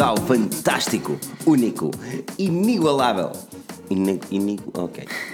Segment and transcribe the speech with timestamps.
[0.00, 1.90] ao fantástico, único,
[2.38, 3.32] inigualável.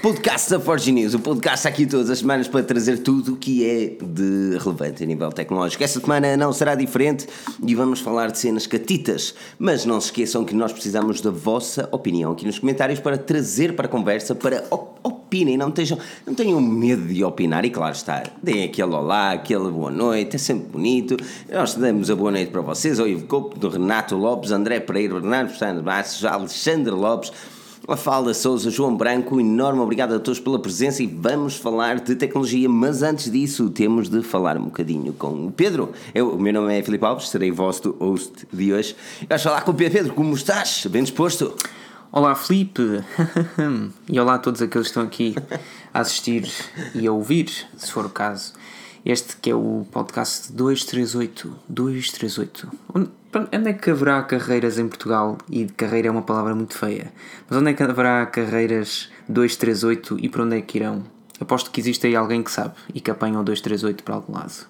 [0.03, 3.65] Podcast da Forge News, o podcast aqui todas as semanas para trazer tudo o que
[3.65, 5.85] é de relevante a nível tecnológico.
[5.85, 7.27] Esta semana não será diferente
[7.65, 11.89] e vamos falar de cenas catitas, mas não se esqueçam que nós precisamos da vossa
[11.93, 15.97] opinião aqui nos comentários para trazer para a conversa, para op- opinem, não tenham,
[16.27, 20.39] não tenham medo de opinar e claro está, deem aquele olá, aquele boa noite, é
[20.39, 21.17] sempre bonito.
[21.49, 25.15] Nós damos a boa noite para vocês, ao Ivo Copo, do Renato Lopes, André Pereira,
[25.15, 27.33] Bernardo Santos Bastos, Alexandre Lopes.
[27.89, 32.69] Mafalda Souza, João Branco, enorme obrigado a todos pela presença e vamos falar de tecnologia,
[32.69, 35.93] mas antes disso temos de falar um bocadinho com o Pedro.
[36.15, 38.95] Eu, o meu nome é Filipe Alves, serei vosso host de hoje.
[39.29, 39.99] Vais falar com o Pedro.
[39.99, 40.87] Pedro, como estás?
[40.87, 41.55] Bem disposto?
[42.13, 42.83] Olá Felipe
[44.09, 45.35] e olá a todos aqueles que estão aqui
[45.93, 46.49] a assistir
[46.95, 48.53] e a ouvir, se for o caso.
[49.05, 51.55] Este que é o podcast 238.
[51.69, 52.69] 238.
[52.95, 53.11] Onde,
[53.57, 55.39] onde é que haverá carreiras em Portugal?
[55.51, 57.13] E carreira é uma palavra muito feia.
[57.49, 61.03] Mas onde é que haverá carreiras 238 e para onde é que irão?
[61.41, 64.67] Aposto que existe aí alguém que sabe e que apanha o 238 para algum lado.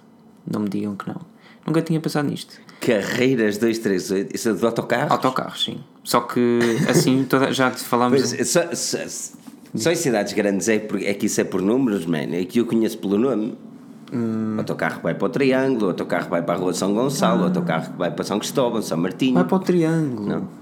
[0.49, 1.21] Não me digam que não.
[1.67, 2.55] Nunca tinha pensado nisto.
[2.81, 5.13] Carreiras 238, isso é de autocarro?
[5.13, 5.81] Autocarros, sim.
[6.05, 8.33] Só que assim toda, já falámos.
[8.33, 8.99] Pois, só, só,
[9.75, 12.33] só em cidades grandes é, por- é que isso é por números, man.
[12.33, 13.59] É que eu conheço pelo nome.
[14.13, 14.55] Hum.
[14.57, 17.45] O autocarro vai para o Triângulo, o autocarro vai para a Rua São Gonçalo, o
[17.45, 19.35] autocarro vai para São Cristóvão, São Martinho.
[19.35, 20.29] Vai para o triângulo.
[20.29, 20.49] Não.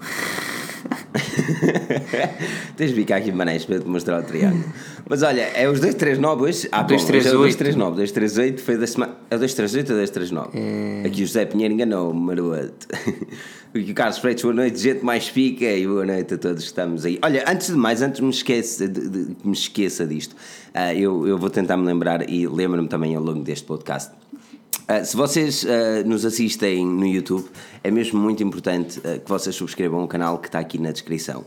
[2.76, 4.64] Tens de vir cá aqui manés para te mostrar o triângulo.
[5.08, 6.68] Mas olha, é os 239 hoje.
[6.70, 7.96] Ah, bom, hoje é o 239.
[7.96, 9.14] 238 foi da semana.
[9.30, 10.58] É o 238 ou 239?
[10.58, 11.02] É.
[11.06, 12.86] Aqui o José Pinheiro enganou, maroto.
[13.74, 17.04] O Carlos Freitas, boa noite, gente mais pica e boa noite a todos que estamos
[17.04, 17.18] aí.
[17.22, 20.34] Olha, antes de mais, antes me esqueça, de, de- me esqueça disto,
[20.72, 24.10] ah, eu, eu vou tentar me lembrar e lembro-me também ao longo deste podcast.
[24.90, 25.68] Uh, se vocês uh,
[26.06, 27.44] nos assistem no YouTube,
[27.84, 31.44] é mesmo muito importante uh, que vocês subscrevam o canal que está aqui na descrição.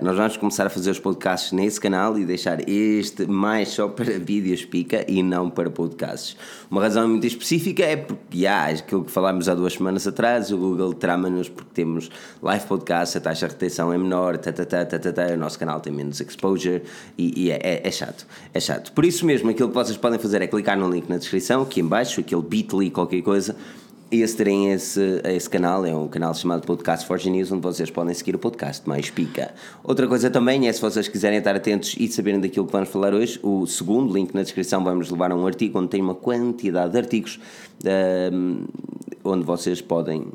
[0.00, 4.16] Nós vamos começar a fazer os podcasts nesse canal e deixar este mais só para
[4.20, 6.36] vídeos pica e não para podcasts.
[6.70, 10.56] Uma razão muito específica é porque, há aquilo que falámos há duas semanas atrás, o
[10.56, 12.08] Google trama-nos porque temos
[12.40, 15.58] live podcast, a taxa de retenção é menor, tá, tá, tá, tá, tá, o nosso
[15.58, 16.84] canal tem menos exposure
[17.18, 18.24] e, e é, é- é chato.
[18.52, 18.92] É chato.
[18.92, 21.80] Por isso mesmo, aquilo que vocês podem fazer é clicar no link na descrição, aqui
[21.80, 23.56] em baixo, aquele bit.ly qualquer coisa,
[24.14, 28.14] e acederem esse, esse canal, é um canal chamado Podcast Forge News, onde vocês podem
[28.14, 29.52] seguir o podcast mais pica.
[29.82, 33.12] Outra coisa também é, se vocês quiserem estar atentos e saberem daquilo que vamos falar
[33.12, 36.92] hoje, o segundo link na descrição vamos levar a um artigo onde tem uma quantidade
[36.92, 37.40] de artigos
[37.84, 38.66] ahm,
[39.24, 40.28] onde vocês podem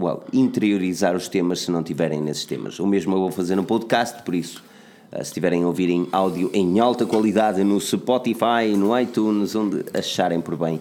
[0.00, 2.78] well, interiorizar os temas se não tiverem nesses temas.
[2.78, 4.64] O mesmo eu vou fazer no podcast, por isso
[5.06, 9.84] Uh, se estiverem a ouvir em áudio em alta qualidade no Spotify, no iTunes, onde
[9.94, 10.80] acharem por bem,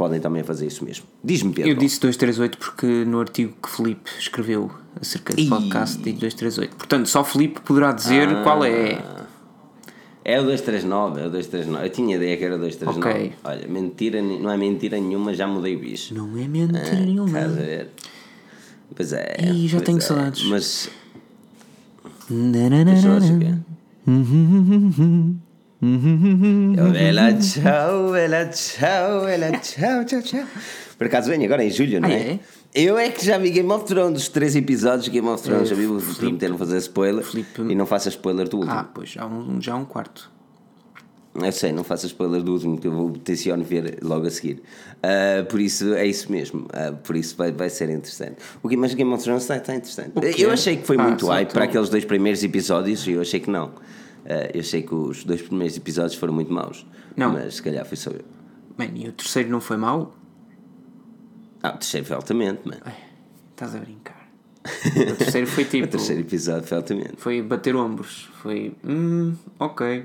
[0.00, 1.04] podem também fazer isso mesmo.
[1.22, 1.70] Diz-me, Pedro.
[1.72, 6.74] Eu disse 238 porque no artigo que Felipe escreveu acerca do podcast diz 238.
[6.74, 8.42] Portanto, só Felipe poderá dizer Ah.
[8.42, 8.98] qual é.
[10.24, 11.84] É o 239, é o 239.
[11.86, 13.10] Eu tinha ideia que era o 239.
[13.10, 13.32] Ok.
[13.44, 16.14] Olha, mentira, não é mentira nenhuma, já mudei o bicho.
[16.14, 17.48] Não é mentira Estás a nenhuma.
[17.48, 17.90] ver?
[18.96, 19.36] Pois é.
[19.52, 20.00] Ih, já tenho é.
[20.00, 20.44] saudades.
[20.44, 20.88] Mas.
[22.30, 22.94] Nananana.
[22.94, 23.54] Pessoas, o quê?
[24.06, 25.34] Eu,
[25.80, 30.44] Bela tchau, bela tchau, bela tchau, tchau, tchau.
[30.98, 32.32] Por acaso vem agora em julho, não Ah, é?
[32.32, 32.40] é?
[32.74, 35.68] Eu é que já vi Game of Thrones, dos três episódios de Game of Thrones,
[35.70, 38.74] já vi o prometeram fazer spoiler Filipe- e não faça spoiler do último.
[38.74, 40.30] Ah, pois, já um, já um quarto.
[41.34, 44.60] Eu sei, não faça spoiler do último que eu vou tenciono ver logo a seguir.
[45.02, 46.66] Ah, por isso é isso mesmo.
[46.72, 48.36] Ah, por isso vai, vai ser interessante.
[48.62, 50.12] O Game, mas Game of Thrones está, está interessante.
[50.38, 53.40] Eu achei que foi Ah, muito hype para aqueles dois primeiros episódios e eu achei
[53.40, 53.72] que não.
[54.26, 56.86] Ah, eu achei que os dois primeiros episódios foram muito maus.
[57.16, 57.32] Não.
[57.32, 58.24] Mas se calhar foi só eu.
[58.76, 60.14] Bem, e o terceiro não foi mau?
[61.62, 62.80] Ah, o terceiro foi altamente, mano.
[62.84, 62.96] Ai,
[63.50, 64.28] estás a brincar.
[65.12, 65.86] O terceiro foi tipo.
[65.86, 67.14] O terceiro episódio foi altamente.
[67.16, 68.30] Foi bater ombros.
[68.42, 68.74] Foi.
[68.84, 70.04] Hum, ok.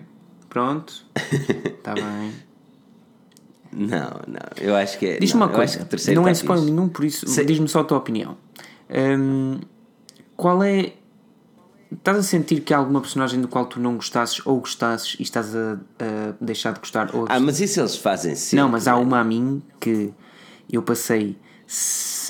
[0.50, 1.06] Pronto.
[1.16, 2.34] Está bem.
[3.72, 4.40] Não, não.
[4.62, 5.20] Eu acho que é.
[5.20, 5.80] Diz-me uma coisa,
[6.14, 7.44] não é está spoiler nenhum, por isso Sei.
[7.46, 8.38] diz-me só a tua opinião.
[8.90, 9.60] Hum,
[10.38, 10.94] qual é.
[11.98, 15.24] Estás a sentir que há alguma personagem do qual tu não gostasses ou gostasses e
[15.24, 17.10] estás a, a deixar de gostar?
[17.16, 17.26] Ou...
[17.30, 18.58] Ah, mas isso eles fazem sempre.
[18.64, 19.06] não, mas há mano.
[19.06, 20.14] uma a mim que
[20.72, 21.38] eu passei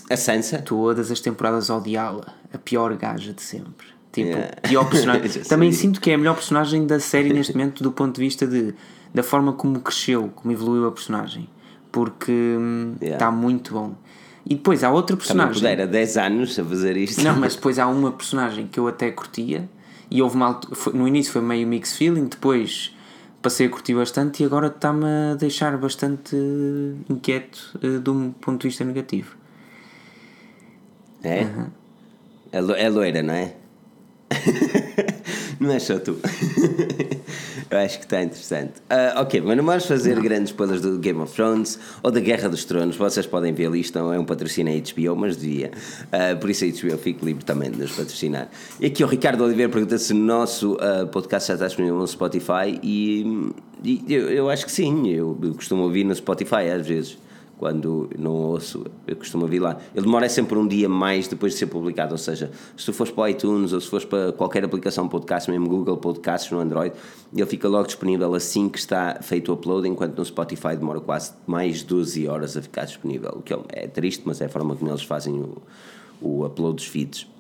[0.10, 0.60] A Sansa?
[0.62, 2.26] todas as temporadas a odiá-la.
[2.54, 3.88] A pior gaja de sempre.
[4.12, 4.56] Tipo, Yeah.
[4.62, 5.44] pior personagem.
[5.44, 8.48] Também sinto que é a melhor personagem da série neste momento do ponto de vista
[8.48, 8.74] de,
[9.14, 11.50] da forma como cresceu, como evoluiu a personagem.
[11.92, 13.32] Porque hum, está Yeah.
[13.32, 13.96] muito bom.
[14.46, 15.54] E depois há outra Também personagem.
[15.56, 17.24] pudera 10 anos a fazer isto.
[17.24, 19.68] Não, mas depois há uma personagem que eu até curtia
[20.12, 20.38] e houve
[20.74, 22.96] foi- no início foi meio mixed feeling, depois
[23.42, 26.36] passei a curtir bastante e agora está-me a deixar bastante
[27.10, 29.36] inquieto eh, de um ponto de vista negativo.
[31.24, 31.48] É?
[32.52, 33.54] É, lo, é loira, não é?
[35.60, 36.18] não é só tu.
[37.70, 38.74] Eu acho que está interessante.
[38.82, 40.22] Uh, ok, mas não vamos fazer não.
[40.22, 42.96] grandes spoilers do Game of Thrones ou da Guerra dos Tronos.
[42.96, 45.72] Vocês podem ver ali, isto é um patrocínio a HBO, mas devia.
[46.06, 48.50] Uh, por isso a HBO fico livre também de nos patrocinar.
[48.80, 52.08] E aqui o Ricardo Oliveira pergunta se o nosso uh, podcast já está disponível no
[52.08, 53.52] Spotify e,
[53.84, 55.10] e eu, eu, acho que sim.
[55.10, 57.18] Eu, eu costumo ouvir no Spotify às vezes
[57.58, 59.78] quando não ouço, eu costumo vir lá.
[59.94, 63.12] Ele demora sempre um dia mais depois de ser publicado, ou seja, se tu fores
[63.12, 66.94] para iTunes ou se fores para qualquer aplicação podcast, mesmo Google Podcasts no Android,
[67.34, 71.34] ele fica logo disponível assim que está feito o upload, enquanto no Spotify demora quase
[71.48, 74.76] mais 12 horas a ficar disponível, o que é, é triste, mas é a forma
[74.76, 75.58] como eles fazem o,
[76.22, 77.35] o upload dos feeds.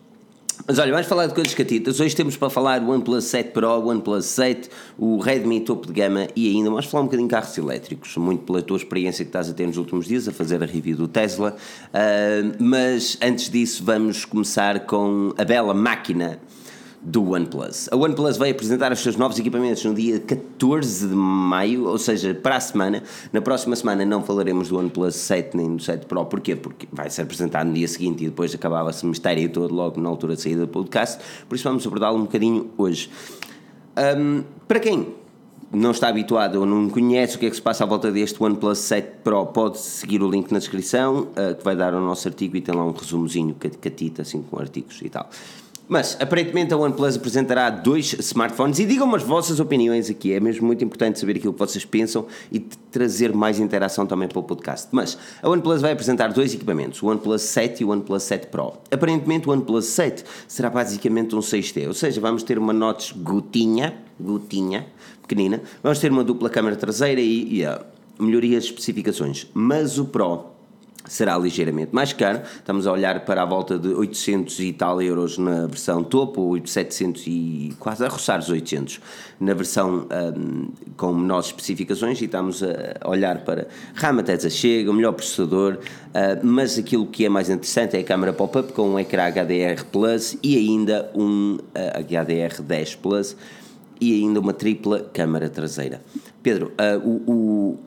[0.67, 1.99] Mas olha, vamos falar de coisas catitas.
[1.99, 5.93] Hoje temos para falar o OnePlus 7 Pro, o OnePlus 7, o Redmi topo de
[5.93, 9.29] gama e ainda vamos falar um bocadinho de carros elétricos, muito pela tua experiência que
[9.29, 11.55] estás a ter nos últimos dias a fazer a review do Tesla.
[11.89, 16.39] Uh, mas antes disso, vamos começar com a bela máquina
[17.05, 17.87] do OnePlus.
[17.91, 22.33] A OnePlus vai apresentar os seus novos equipamentos no dia 14 de maio, ou seja,
[22.33, 23.03] para a semana.
[23.31, 26.25] Na próxima semana não falaremos do OnePlus 7 nem do 7 Pro.
[26.25, 26.55] Porquê?
[26.55, 30.09] Porque vai ser apresentado no dia seguinte e depois acabava-se o mistério todo logo na
[30.09, 31.23] altura de saída do podcast.
[31.47, 33.11] Por isso vamos abordá-lo um bocadinho hoje.
[34.17, 35.13] Um, para quem
[35.71, 38.41] não está habituado ou não conhece o que é que se passa à volta deste
[38.41, 42.27] OnePlus 7 Pro, pode seguir o link na descrição, uh, que vai dar ao nosso
[42.27, 45.29] artigo e tem lá um resumozinho catita, assim com artigos e tal.
[45.87, 50.33] Mas aparentemente a OnePlus apresentará dois smartphones e digam-me as vossas opiniões aqui.
[50.33, 54.39] É mesmo muito importante saber aquilo que vocês pensam e trazer mais interação também para
[54.39, 54.87] o podcast.
[54.91, 58.73] Mas a OnePlus vai apresentar dois equipamentos, o OnePlus 7 e o OnePlus 7 Pro.
[58.89, 63.93] Aparentemente o OnePlus 7 será basicamente um 6T, ou seja, vamos ter uma notch gotinha,
[64.19, 64.87] gotinha,
[65.21, 67.79] pequenina, vamos ter uma dupla câmara traseira e, e uh,
[68.19, 69.47] melhorias de especificações.
[69.53, 70.54] Mas o Pro
[71.07, 72.41] será ligeiramente mais caro.
[72.55, 77.23] Estamos a olhar para a volta de 800 e tal euros na versão topo, 700
[77.27, 78.99] e quase a roçar os 800
[79.39, 80.07] na versão
[80.37, 85.77] um, com menores especificações e estamos a olhar para RAM até chega, o melhor processador,
[85.77, 89.85] uh, mas aquilo que é mais interessante é a câmera pop-up com um ecrã HDR
[89.91, 93.35] Plus e ainda um uh, HDR 10 Plus
[93.99, 96.01] e ainda uma tripla câmara traseira.
[96.41, 97.79] Pedro, uh, o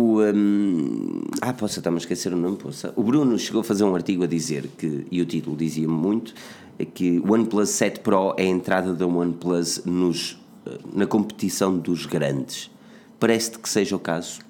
[0.00, 2.92] o, um, ah, posso estar a esquecer o nome, poça.
[2.96, 6.32] O Bruno chegou a fazer um artigo a dizer que, e o título dizia muito,
[6.78, 11.76] é que o OnePlus 7 Pro é a entrada da OnePlus nos, eh, na competição
[11.76, 12.70] dos grandes.
[13.18, 14.40] Parece-te que seja o caso?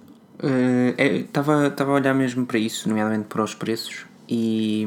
[0.97, 4.87] Estava uh, é, a olhar mesmo para isso, nomeadamente para os preços, e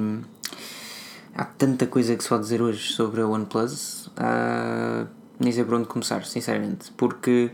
[1.36, 5.08] há tanta coisa que se pode dizer hoje sobre a OnePlus, uh,
[5.40, 7.52] nem sei por onde começar, sinceramente, porque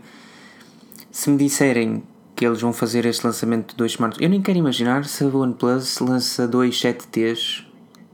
[1.10, 2.02] se me disserem
[2.40, 4.24] que eles vão fazer este lançamento de dois smartphones.
[4.24, 7.66] Eu nem quero imaginar se a OnePlus lança dois 7Ts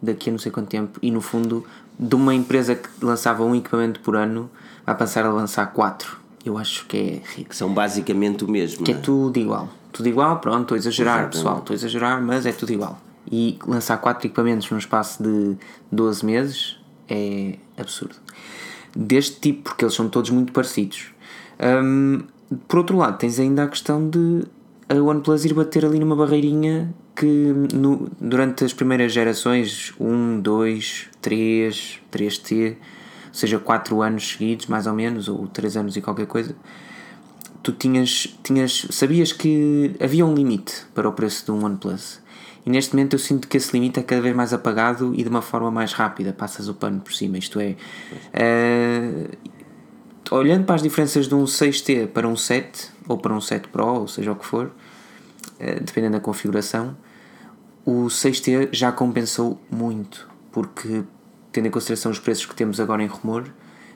[0.02, 1.64] daqui a não sei quanto tempo e no fundo
[1.96, 4.50] de uma empresa que lançava um equipamento por ano
[4.84, 6.18] vai passar a lançar quatro.
[6.44, 7.54] Eu acho que é rico.
[7.54, 8.84] São basicamente o mesmo.
[8.84, 9.68] Que é, é tudo igual.
[9.92, 11.36] Tudo igual, pronto, estou a exagerar, Exatamente.
[11.36, 13.00] pessoal, estou a exagerar, mas é tudo igual.
[13.30, 15.56] E lançar quatro equipamentos num espaço de
[15.92, 18.16] 12 meses é absurdo.
[18.92, 21.14] Deste tipo, porque eles são todos muito parecidos.
[21.60, 22.24] Um,
[22.68, 24.44] por outro lado, tens ainda a questão de
[24.88, 31.08] a OnePlus ir bater ali numa barreirinha que no, durante as primeiras gerações 1, 2,
[31.20, 32.76] 3, 3T,
[33.28, 36.54] ou seja, 4 anos seguidos, mais ou menos, ou 3 anos e qualquer coisa,
[37.62, 42.20] tu tinhas, tinhas sabias que havia um limite para o preço de um OnePlus.
[42.64, 45.28] E neste momento eu sinto que esse limite é cada vez mais apagado e de
[45.28, 47.38] uma forma mais rápida, passas o pano por cima.
[47.38, 47.76] Isto é,
[48.34, 49.36] uh,
[50.30, 53.86] olhando para as diferenças de um 6T para um 7 ou para um 7 Pro,
[53.86, 54.70] ou seja o que for,
[55.58, 56.96] eh, dependendo da configuração,
[57.84, 61.04] o 6T já compensou muito, porque
[61.52, 63.50] tendo em consideração os preços que temos agora em rumor,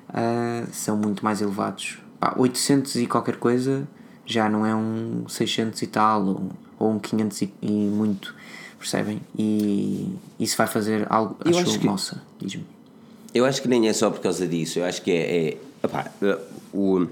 [0.09, 1.99] uh, são muito mais elevados.
[2.19, 3.87] Pá, 800 e qualquer coisa
[4.25, 8.35] já não é um 600 e tal, ou, ou um 500 e, e muito,
[8.79, 9.21] percebem?
[9.39, 10.09] E
[10.39, 12.65] isso vai fazer algo, eu acho, acho que, nossa, diz-me.
[13.35, 16.11] Eu acho que nem é só por causa disso, eu acho que é, é Epá,
[16.73, 17.07] o,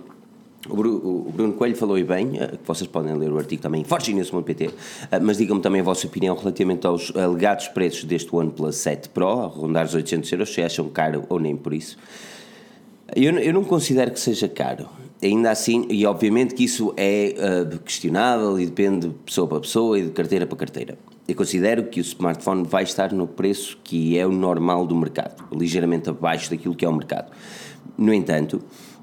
[0.69, 3.85] o Bruno Coelho falou e bem, eh, que vocês podem ler o artigo também em
[3.85, 4.71] forginews.pt,
[5.11, 9.29] eh, mas digam-me também a vossa opinião relativamente aos alegados preços deste OnePlus 7 Pro,
[9.29, 11.97] a rondar os 800 euros, se acham caro ou nem por isso.
[13.15, 14.87] Eu, eu não considero que seja caro.
[15.23, 19.99] Ainda assim, e obviamente que isso é uh, questionável e depende de pessoa para pessoa
[19.99, 20.99] e de carteira para carteira.
[21.27, 25.45] Eu considero que o smartphone vai estar no preço que é o normal do mercado,
[25.53, 27.33] ligeiramente abaixo daquilo que é o mercado.
[27.99, 28.63] No entanto,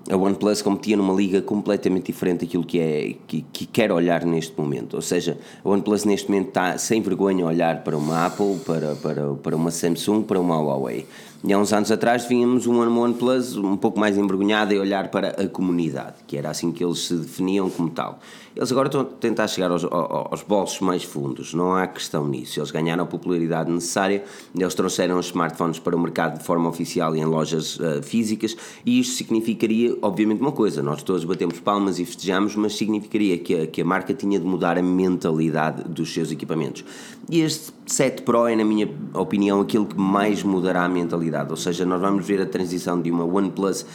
[0.10, 4.58] a OnePlus competia numa liga completamente diferente daquilo que, é, que, que quer olhar neste
[4.58, 4.94] momento.
[4.94, 8.96] Ou seja, a OnePlus neste momento está sem vergonha a olhar para uma Apple, para,
[8.96, 11.06] para, para uma Samsung, para uma Huawei.
[11.44, 15.30] E há uns anos atrás vínhamos um OnePlus um pouco mais envergonhado a olhar para
[15.30, 18.20] a comunidade, que era assim que eles se definiam como tal.
[18.56, 22.58] Eles agora estão a tentar chegar aos, aos bolsos mais fundos, não há questão nisso.
[22.58, 24.24] Eles ganharam a popularidade necessária,
[24.58, 28.56] eles trouxeram os smartphones para o mercado de forma oficial e em lojas uh, físicas,
[28.86, 33.62] e isto significaria, obviamente, uma coisa: nós todos batemos palmas e festejamos, mas significaria que
[33.62, 36.86] a, que a marca tinha de mudar a mentalidade dos seus equipamentos.
[37.30, 41.58] E este 7 Pro é, na minha opinião, aquilo que mais mudará a mentalidade, ou
[41.58, 43.86] seja, nós vamos ver a transição de uma OnePlus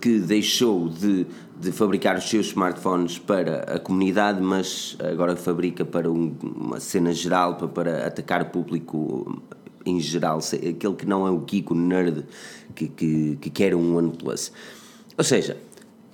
[0.00, 1.26] que deixou de,
[1.60, 7.12] de fabricar os seus smartphones para a comunidade, mas agora fabrica para um, uma cena
[7.12, 9.42] geral, para, para atacar o público
[9.84, 12.24] em geral, aquele que não é o Kiko nerd
[12.74, 14.50] que, que, que quer um OnePlus.
[15.18, 15.56] Ou seja,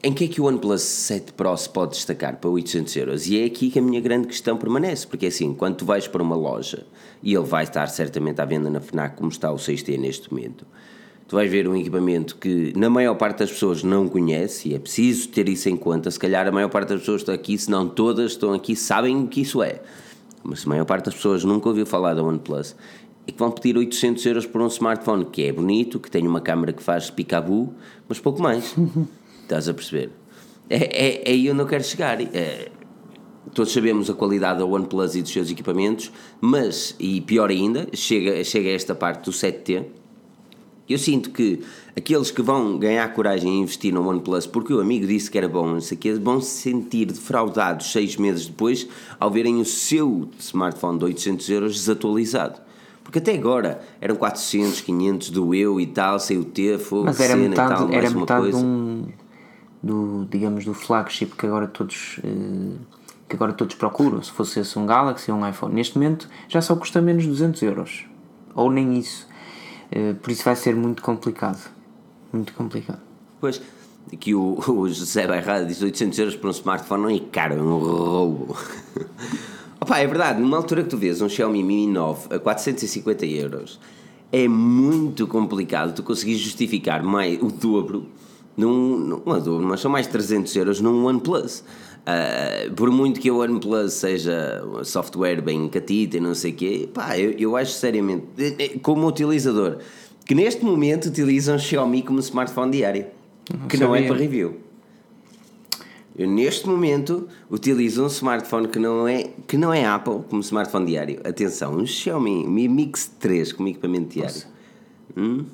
[0.03, 3.27] em que é que o OnePlus 7 Pro se pode destacar para 800 euros?
[3.29, 6.23] E é aqui que a minha grande questão permanece, porque assim, quando tu vais para
[6.23, 6.87] uma loja,
[7.23, 10.67] e ele vai estar certamente à venda na FNAC como está o 6T neste momento,
[11.29, 14.79] tu vais ver um equipamento que na maior parte das pessoas não conhece e é
[14.79, 16.11] preciso ter isso em conta.
[16.11, 19.25] Se calhar a maior parte das pessoas estão aqui, se não todas estão aqui, sabem
[19.25, 19.81] o que isso é.
[20.43, 22.77] Mas a maior parte das pessoas nunca ouviu falar da OnePlus
[23.27, 26.41] e que vão pedir 800 euros por um smartphone que é bonito, que tem uma
[26.41, 27.75] câmera que faz picabu,
[28.09, 28.75] mas pouco mais.
[29.43, 30.11] Estás a perceber?
[30.71, 32.21] É, é, é aí onde eu quero chegar.
[32.21, 32.71] É,
[33.53, 38.45] todos sabemos a qualidade da OnePlus e dos seus equipamentos, mas, e pior ainda, chega,
[38.45, 39.87] chega a esta parte do 7T
[40.95, 41.63] eu sinto que
[41.97, 45.49] aqueles que vão ganhar coragem e investir no OnePlus porque o amigo disse que era
[45.49, 48.87] bom, não sei o quê, vão se sentir defraudados seis meses depois
[49.19, 52.61] ao verem o seu smartphone de 800 euros desatualizado.
[53.03, 57.21] Porque até agora eram 400, 500 do eu e tal, sem o T, fogo, Mas
[57.21, 59.07] era cena metade, e tal, era metade de um,
[59.81, 62.19] do, digamos, do flagship que agora todos...
[62.25, 62.97] Eh,
[63.29, 65.75] que agora todos procuram, se fosse um Galaxy ou um iPhone.
[65.75, 68.07] Neste momento já só custa menos de 200 euros.
[68.55, 69.27] Ou nem isso.
[69.91, 71.71] Eh, por isso vai ser muito complicado.
[72.33, 73.01] Muito complicado.
[73.41, 73.61] Pois,
[74.13, 77.63] aqui o, o José Bairrada diz 800 euros por um smartphone não é caro, é
[77.63, 78.57] um roubo.
[79.81, 83.79] Opa, é verdade, numa altura que tu vês um Xiaomi Mi 9 a 450 euros,
[84.33, 88.07] é muito complicado tu conseguir justificar mais, o dobro,
[88.57, 91.63] não é dobro, mas são mais 300 euros num OnePlus.
[92.07, 96.89] Uh, por muito que o OnePlus seja software bem catita e não sei o quê,
[96.95, 99.79] pá, eu, eu acho seriamente, eh, eh, como utilizador,
[100.25, 103.07] que neste momento utilizam Xiaomi como smartphone diário,
[103.53, 103.89] não que sabia.
[103.89, 104.57] não é para review.
[106.17, 110.87] Eu neste momento utilizo um smartphone que não é, que não é Apple como smartphone
[110.87, 111.21] diário.
[111.25, 114.43] Atenção, um Xiaomi Mi Mix 3 como equipamento diário.
[115.17, 115.45] Hum?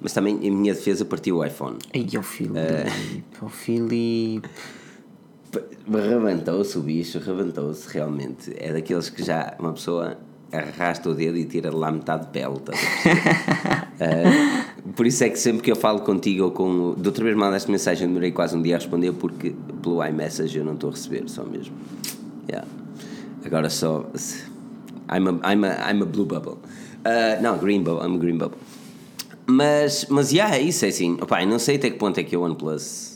[0.00, 1.76] Mas também, em minha defesa, partiu o iPhone.
[1.94, 2.58] Ai, o Filipe.
[2.58, 3.44] Uh...
[3.44, 4.48] O Filipe.
[5.86, 8.52] Rebentou-se o bicho, rebentou-se realmente.
[8.56, 10.16] É daqueles que já uma pessoa
[10.52, 12.58] arrasta o dedo e tira lá metade de pele.
[12.60, 16.94] Tá uh, por isso é que sempre que eu falo contigo ou com.
[16.94, 20.64] De outra vez mandaste mensagem, demorei quase um dia a responder porque pelo iMessage eu
[20.64, 21.74] não estou a receber, só mesmo.
[22.48, 22.66] Yeah.
[23.44, 24.06] Agora só.
[25.10, 26.58] I'm a, I'm a, I'm a blue bubble.
[27.04, 28.58] Uh, não, green bubble, I'm a green bubble.
[29.46, 31.18] Mas, mas yeah, é isso, é assim.
[31.20, 33.11] Opa, não sei até que ponto é que o OnePlus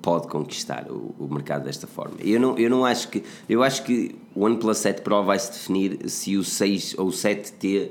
[0.00, 2.16] pode conquistar o, o, mercado desta forma.
[2.20, 3.22] Eu não, eu não acho que.
[3.48, 7.10] Eu acho que o OnePlus 7 Pro vai se definir se o 6 ou o
[7.10, 7.90] 7T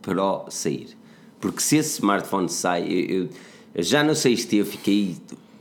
[0.00, 0.96] Pro sair.
[1.40, 3.28] Porque se esse smartphone sai, eu,
[3.74, 5.16] eu já no 6T eu fiquei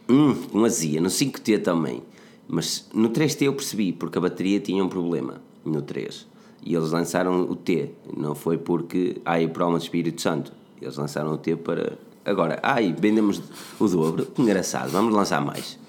[0.07, 2.03] hum, com azia, no 5T também.
[2.47, 6.27] Mas no 3T eu percebi, porque a bateria tinha um problema no 3.
[6.63, 7.91] E eles lançaram o T.
[8.15, 10.53] Não foi porque ai, Pro de Espírito Santo.
[10.79, 13.41] Eles lançaram o T para Agora, ai, vendemos
[13.79, 15.79] o dobro, que engraçado, vamos lançar mais.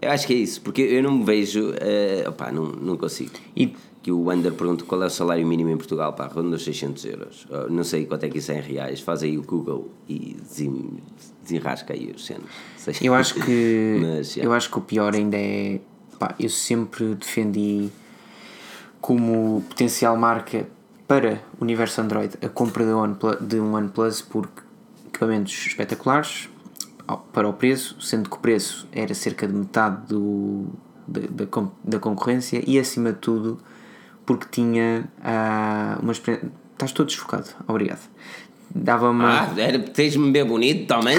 [0.00, 1.70] Eu acho que é isso, porque eu não me vejo.
[1.70, 3.32] Uh, opá, não, não consigo.
[3.54, 6.62] E que o Wander pergunta qual é o salário mínimo em Portugal, pá, ronda os
[6.62, 7.44] 600 euros.
[7.46, 9.00] Uh, não sei quanto é que isso é em reais.
[9.00, 10.36] Faz aí o Google e
[11.42, 12.46] desenrasca aí os cenas.
[13.02, 13.98] Eu acho que.
[14.16, 15.80] Mas, eu acho que o pior ainda é.
[16.18, 17.88] Pá, eu sempre defendi
[19.00, 20.66] como potencial marca
[21.06, 24.67] para o universo Android a compra de, OnePlus, de um OnePlus porque
[25.18, 26.48] equipamentos espetaculares
[27.32, 30.66] para o preço, sendo que o preço era cerca de metade do,
[31.06, 33.58] da, da, da concorrência e acima de tudo
[34.24, 36.50] porque tinha uh, uma experiência.
[36.72, 38.08] Estás todo desfocado, obrigado.
[38.72, 39.40] Dava uma.
[39.40, 41.18] Ah, era, tens-me bem bonito também.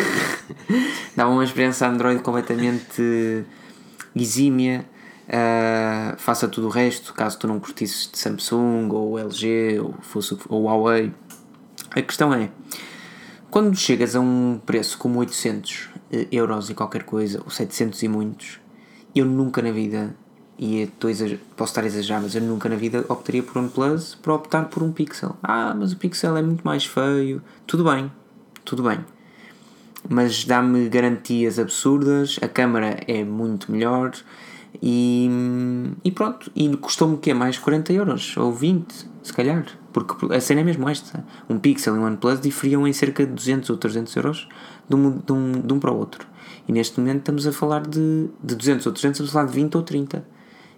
[1.18, 3.44] Dava uma experiência Android completamente
[4.16, 4.86] exímia.
[5.28, 10.38] Uh, faça tudo o resto, caso tu não curtisses de Samsung ou LG ou, fosse,
[10.48, 11.12] ou Huawei.
[11.92, 12.50] A questão é,
[13.50, 18.08] quando chegas a um preço como 800 eh, euros e qualquer coisa, ou 700 e
[18.08, 18.60] muitos,
[19.16, 20.16] eu nunca na vida,
[20.58, 24.16] e exager- posso estar a exagerar, mas eu nunca na vida optaria por um OnePlus
[24.16, 25.36] para optar por um Pixel.
[25.42, 27.42] Ah, mas o Pixel é muito mais feio.
[27.66, 28.12] Tudo bem,
[28.66, 29.00] tudo bem.
[30.08, 34.12] Mas dá-me garantias absurdas, a câmara é muito melhor
[34.82, 35.30] e,
[36.04, 36.52] e pronto.
[36.56, 37.34] E custou-me o quê?
[37.34, 39.66] Mais 40 euros ou 20, se calhar.
[39.92, 41.24] Porque a cena é mesmo esta.
[41.50, 44.48] Um Pixel e um OnePlus diferiam em cerca de 200 ou 300 euros
[44.88, 46.28] de um, de um, de um para o outro.
[46.68, 49.54] E neste momento estamos a falar de, de 200 ou 300, estamos a falar de
[49.54, 50.26] 20 ou 30.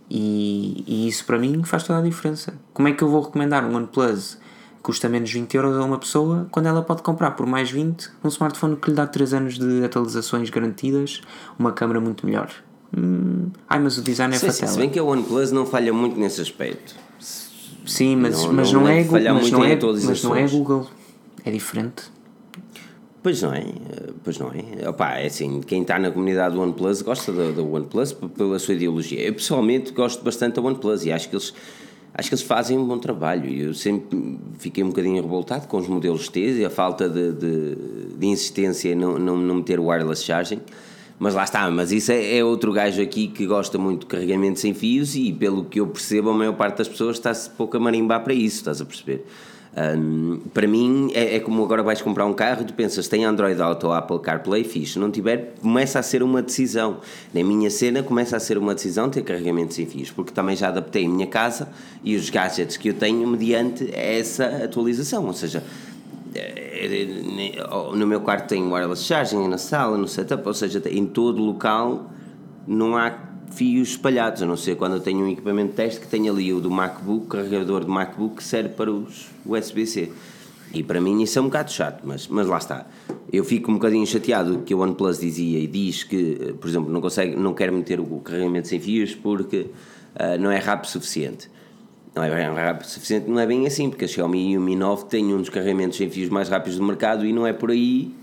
[0.10, 2.53] E, e isso para mim faz toda a diferença.
[2.74, 4.38] Como é que eu vou recomendar um OnePlus
[4.77, 8.10] que custa menos 20 euros a uma pessoa quando ela pode comprar por mais 20
[8.24, 11.22] um smartphone que lhe dá 3 anos de atualizações garantidas,
[11.58, 12.51] uma câmera muito melhor?
[12.98, 16.20] Hum, ai, mas o design é Sim, se bem que a OnePlus não falha muito
[16.20, 16.96] nesse aspecto.
[17.91, 20.48] Sim, mas Não- mas não não, é, Google, falhar mas, não é, mas não é.
[20.48, 20.88] Google.
[21.43, 22.03] É diferente.
[23.21, 23.65] Pois não é,
[24.24, 24.88] pois não é.
[24.89, 28.74] Opa, é assim, quem está na comunidade do OnePlus gosta da, da OnePlus pela sua
[28.75, 29.19] ideologia.
[29.21, 31.53] Eu pessoalmente gosto bastante da OnePlus e acho que eles
[32.13, 33.50] acho que eles fazem um bom trabalho.
[33.50, 37.75] Eu sempre fiquei um bocadinho revoltado com os modelos T e a falta de, de,
[38.17, 40.62] de insistência em não, não, não meter wireless charging.
[41.21, 44.59] Mas lá está, mas isso é, é outro gajo aqui que gosta muito de carregamento
[44.59, 47.79] sem fios e pelo que eu percebo a maior parte das pessoas está-se pouco a
[47.79, 49.23] marimbar para isso, estás a perceber?
[49.77, 53.23] Hum, para mim é, é como agora vais comprar um carro e tu pensas tem
[53.23, 54.97] Android Auto ou Apple CarPlay, fixe.
[54.97, 56.97] Não tiver, começa a ser uma decisão.
[57.31, 60.69] Na minha cena, começa a ser uma decisão ter carregamento sem fios, porque também já
[60.69, 61.69] adaptei a minha casa
[62.03, 65.27] e os gadgets que eu tenho mediante essa atualização.
[65.27, 65.63] Ou seja,
[67.95, 72.11] no meu quarto tem wireless charging, na sala, no setup, ou seja, em todo local
[72.67, 76.07] não há fios espalhados, a não ser quando eu tenho um equipamento de teste que
[76.07, 80.11] tenho ali o do MacBook, carregador do MacBook que serve para os USB-C.
[80.73, 82.85] E para mim isso é um bocado chato, mas, mas lá está.
[83.31, 86.91] Eu fico um bocadinho chateado que o OnePlus dizia e diz que, eh, por exemplo,
[86.91, 89.67] não, consegue, não quer meter o carregamento sem fios porque
[90.15, 91.49] ah, não é rápido o suficiente.
[92.13, 94.76] Não é rápido o suficiente, não é bem assim, porque a Xiaomi e o Mi
[94.76, 97.71] 9 têm um dos carregamentos sem fios mais rápidos do mercado e não é por
[97.71, 98.13] aí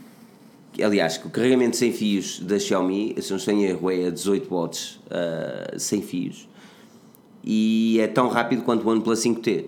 [0.81, 4.11] Aliás, que o carregamento sem fios da Xiaomi, se não estou em erro, é a
[4.11, 6.49] 18 watts ah, sem fios
[7.43, 9.65] e é tão rápido quanto o OnePlus 5T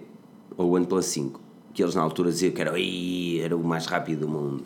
[0.57, 1.41] ou o OnePlus 5,
[1.73, 4.63] que eles na altura diziam que era, "Ih, era o mais rápido do mundo.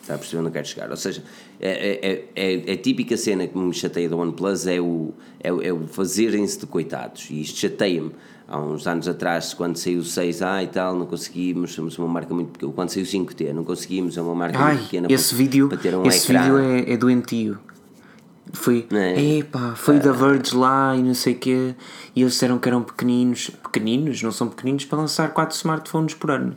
[0.00, 0.90] Está a perceber onde eu quero chegar?
[0.90, 1.24] Ou seja,
[1.58, 5.48] é, é, é, é a típica cena que me chateia do OnePlus é o, é,
[5.48, 7.28] é o fazerem-se de coitados.
[7.30, 8.12] E isto chateia-me.
[8.46, 12.34] Há uns anos atrás, quando saiu o 6A e tal, não conseguimos, somos uma marca
[12.34, 12.72] muito pequena.
[12.72, 15.68] Quando saiu o 5T, não conseguimos, é uma marca Ai, muito pequena esse para, vídeo,
[15.68, 16.42] para ter um esse ecrã.
[16.42, 17.58] vídeo é, é doentio.
[18.52, 19.38] Foi, É.
[19.38, 21.74] epá, foi da Verge lá e não sei o quê.
[22.14, 23.50] E eles disseram que eram pequeninos.
[23.50, 24.22] Pequeninos?
[24.22, 26.56] Não são pequeninos para lançar 4 smartphones por ano.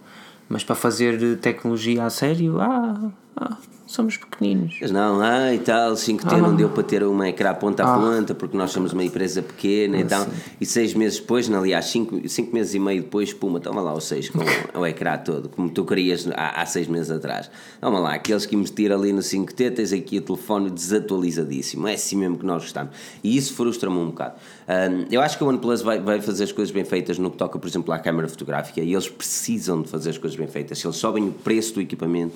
[0.49, 4.77] Mas para fazer tecnologia a sério, ah, ah somos pequeninos.
[4.81, 6.37] Mas não, ah, e tal, 5T Ah.
[6.37, 9.97] não deu para ter uma ecrã ponta a ponta porque nós somos uma empresa pequena
[9.97, 10.27] e tal.
[10.59, 13.93] E seis meses depois, não, aliás, cinco, cinco meses e meio depois, puma, toma lá
[13.93, 14.39] o seis com
[14.79, 17.49] o ecrã todo, como tu querias há, há seis meses atrás.
[17.81, 21.87] Toma lá, aqueles que investir ali no 5T, tens aqui o telefone desatualizadíssimo.
[21.87, 22.91] É assim mesmo que nós gostamos.
[23.23, 24.35] E isso frustra-me um bocado.
[24.67, 27.37] Ahm, eu acho que a OnePlus vai, vai fazer as coisas bem feitas no que
[27.37, 30.77] toca, por exemplo, à câmara fotográfica e eles precisam de fazer as coisas bem feitas.
[30.79, 32.35] Se eles sobem o preço do equipamento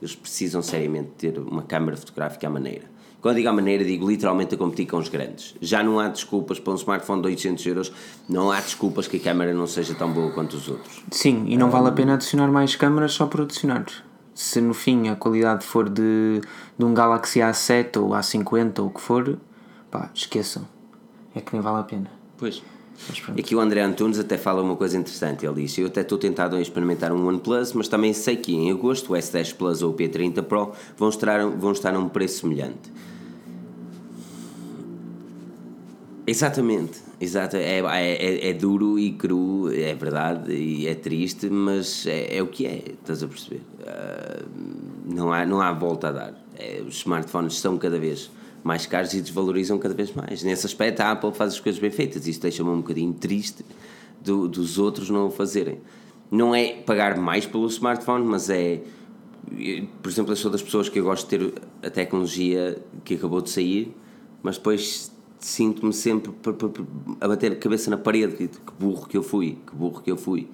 [0.00, 2.84] eles precisam seriamente ter uma câmara fotográfica à maneira.
[3.20, 5.54] Quando digo à maneira, digo literalmente a competir com os grandes.
[5.60, 7.92] Já não há desculpas para um smartphone de 800 euros,
[8.26, 11.02] não há desculpas que a câmara não seja tão boa quanto os outros.
[11.10, 13.84] Sim, e não vale a pena adicionar mais câmaras só por adicionar.
[14.34, 16.40] Se no fim a qualidade for de,
[16.78, 19.38] de um Galaxy A7 ou A50 ou o que for,
[19.90, 20.66] pá, esqueçam.
[21.34, 22.10] É que nem vale a pena.
[22.38, 22.62] Pois.
[23.22, 23.40] Pronto.
[23.40, 25.46] Aqui o André Antunes até fala uma coisa interessante.
[25.46, 28.70] Ele disse: Eu até estou tentado a experimentar um OnePlus, mas também sei que em
[28.70, 32.40] agosto o S10 Plus ou o P30 Pro vão estar, vão estar a um preço
[32.40, 32.92] semelhante.
[36.26, 37.56] Exatamente, exato.
[37.56, 42.42] É, é, é, é duro e cru, é verdade, e é triste, mas é, é
[42.42, 43.62] o que é, estás a perceber?
[43.84, 44.42] Ah,
[45.04, 46.34] não, há, não há volta a dar.
[46.56, 48.30] É, os smartphones são cada vez
[48.62, 50.42] mais caros e desvalorizam cada vez mais.
[50.42, 52.26] Nesse aspecto, a Apple faz as coisas bem feitas.
[52.26, 53.64] Isso deixa-me um bocadinho triste
[54.20, 55.80] do, dos outros não o fazerem.
[56.30, 58.82] Não é pagar mais pelo smartphone, mas é.
[60.02, 63.40] Por exemplo, eu sou das pessoas que eu gosto de ter a tecnologia que acabou
[63.40, 63.94] de sair,
[64.42, 66.32] mas depois sinto-me sempre
[67.20, 68.36] a bater a cabeça na parede.
[68.36, 70.48] Que, que burro que eu fui, que burro que eu fui.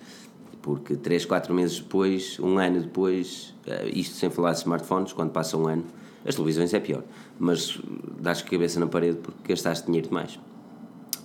[0.63, 5.31] Porque 3, 4 meses depois, um ano depois, eh, isto sem falar de smartphones, quando
[5.31, 5.85] passa um ano,
[6.27, 7.03] as televisões é pior,
[7.39, 7.79] mas
[8.21, 10.39] dás cabeça na parede porque gastaste dinheiro demais.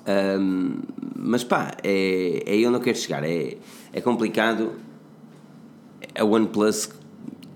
[0.06, 0.82] Ahm,
[1.16, 3.58] mas pá, é, é eu não quero chegar, é,
[3.94, 4.72] é complicado.
[6.14, 6.90] A OnePlus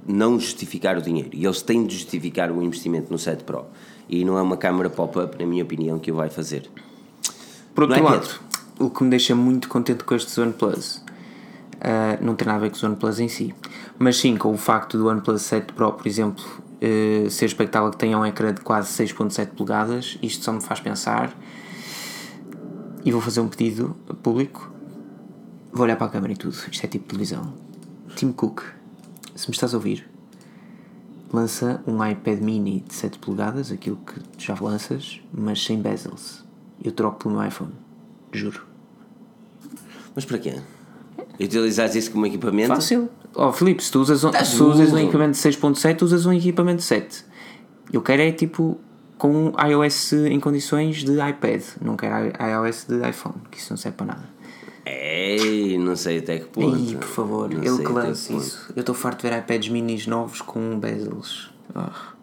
[0.07, 1.29] não justificar o dinheiro.
[1.33, 3.65] E eles têm de justificar o investimento no 7 Pro.
[4.07, 6.69] E não é uma câmara pop-up, na minha opinião, que o vai fazer.
[7.73, 8.39] Por outro Não é, lado,
[8.79, 11.03] o que me deixa muito contente com este OnePlus
[11.81, 13.53] ah, não tem nada a ver com o OnePlus em si,
[13.99, 16.43] mas sim com o facto do OnePlus 7 Pro, por exemplo,
[16.81, 20.17] eh, ser expectável que tenha um ecrã de quase 6.7 polegadas.
[20.21, 21.35] Isto só me faz pensar.
[23.03, 24.71] E vou fazer um pedido público.
[25.71, 26.55] Vou olhar para a câmera e tudo.
[26.71, 27.53] Isto é tipo televisão.
[28.15, 28.63] Tim Cook,
[29.35, 30.09] se me estás a ouvir,
[31.31, 36.45] lança um iPad mini de 7 polegadas, aquilo que já lanças, mas sem bezels.
[36.83, 37.73] Eu troco pelo meu iPhone.
[38.31, 38.65] Juro.
[40.15, 40.61] Mas para quê?
[41.39, 42.73] Utilizares isso como equipamento?
[42.73, 43.09] Fácil.
[43.35, 46.33] Oh, Filipe, se tu usas, um, Estás se usas um equipamento de 6.7, usas um
[46.33, 47.25] equipamento de 7.
[47.91, 48.79] Eu quero é tipo
[49.17, 53.97] com iOS em condições de iPad, não quero iOS de iPhone, que isso não serve
[53.97, 54.29] para nada.
[54.85, 56.77] Ei, não sei até que ponto.
[56.77, 58.71] Ih, por favor, Não ele que lance isso.
[58.75, 61.49] Eu estou farto de ver iPads minis novos com bezels.
[61.73, 62.13] Ah.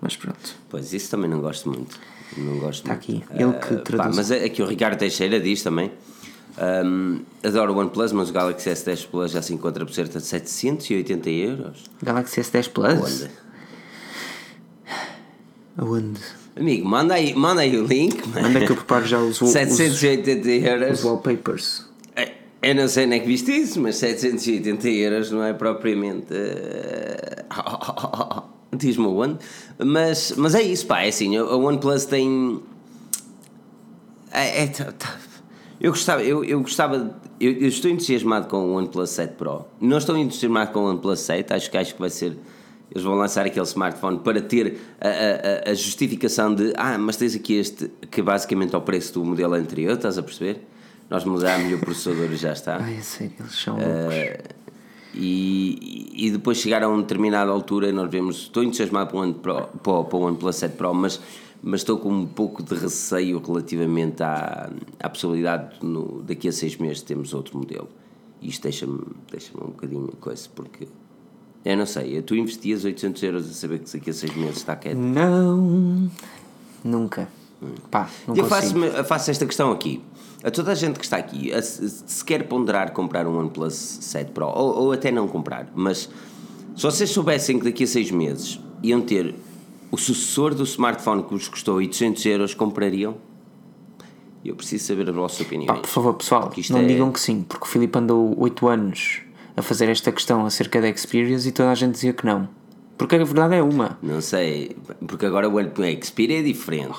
[0.00, 0.54] Mas pronto.
[0.68, 1.98] Pois, isso também não gosto muito.
[2.36, 3.24] Não gosto Está muito.
[3.28, 4.16] aqui, ele que Ah, pá, traduz.
[4.16, 5.90] mas aqui o Ricardo Teixeira diz também.
[6.58, 10.24] Ahm, adoro o OnePlus, mas o Galaxy S10 Plus já se encontra por cerca de
[10.26, 11.84] 780 euros.
[12.02, 12.98] Galaxy S10 Plus?
[13.00, 13.30] Onde?
[15.76, 16.20] Aonde?
[16.56, 18.26] Amigo, manda aí, manda aí o link.
[18.28, 18.58] mano.
[18.58, 20.98] É que eu preparo já os, os, 780 euros.
[21.00, 21.84] os wallpapers?
[22.14, 26.26] É, Eu não sei onde é que viste isso, mas 780 euros não é propriamente.
[26.30, 27.44] eh,
[28.76, 29.38] Diz-me onde.
[29.84, 31.02] Mas, mas é isso, pá.
[31.02, 32.60] É assim, a OnePlus tem.
[34.32, 35.16] É, é, tá- tá.
[35.80, 37.16] Eu gostava, eu, eu gostava.
[37.40, 39.64] Eu, eu estou entusiasmado com o OnePlus 7 Pro.
[39.80, 41.52] Não estou entusiasmado com o OnePlus 7.
[41.52, 42.36] Acho que acho que vai ser.
[42.90, 45.08] Eles vão lançar aquele smartphone para ter a,
[45.68, 49.24] a- a- justificação de ah, mas tens aqui este que é basicamente ao preço do
[49.24, 50.60] modelo anterior, estás a perceber?
[51.10, 52.76] Nós mudámos o processador e já está.
[52.82, 54.54] Ai, é sério, eles são loucos.
[55.16, 59.34] E, e depois chegar a uma determinada altura nós vemos, estou entusiasmado para o, One
[59.34, 61.20] Pro, para, para o OnePlus 7 Pro, mas,
[61.66, 66.52] mas estou com um pouco de receio relativamente à, à possibilidade de no, daqui a
[66.52, 67.88] seis meses termos outro modelo.
[68.42, 69.00] E isto deixa-me
[69.30, 70.86] deixa um bocadinho coisa, porque
[71.64, 74.76] eu não sei, tu investias 800 euros a saber que daqui a seis meses está
[74.76, 74.98] quieto.
[74.98, 76.10] Não,
[76.84, 77.28] nunca.
[77.90, 78.74] Pá, não Eu faço,
[79.06, 80.02] faço esta questão aqui.
[80.42, 83.72] A toda a gente que está aqui, a- se se quer ponderar comprar um OnePlus
[83.74, 86.10] 7 Pro, ou, ou até não comprar, mas
[86.76, 89.34] se vocês soubessem que daqui a seis meses iam ter
[89.94, 93.16] o sucessor do smartphone que vos custou 800 euros, comprariam?
[94.44, 95.80] Eu preciso saber as vossas Pá, opiniões.
[95.80, 99.20] por favor, pessoal, não é- digam que sim, porque o Filipe andou 8 anos
[99.56, 102.48] a fazer esta questão acerca da Experience e toda a gente dizia que não.
[102.98, 103.96] Porque a verdade é uma.
[104.02, 104.76] Não sei,
[105.06, 105.54] porque agora o
[106.04, 106.98] Xperia é diferente.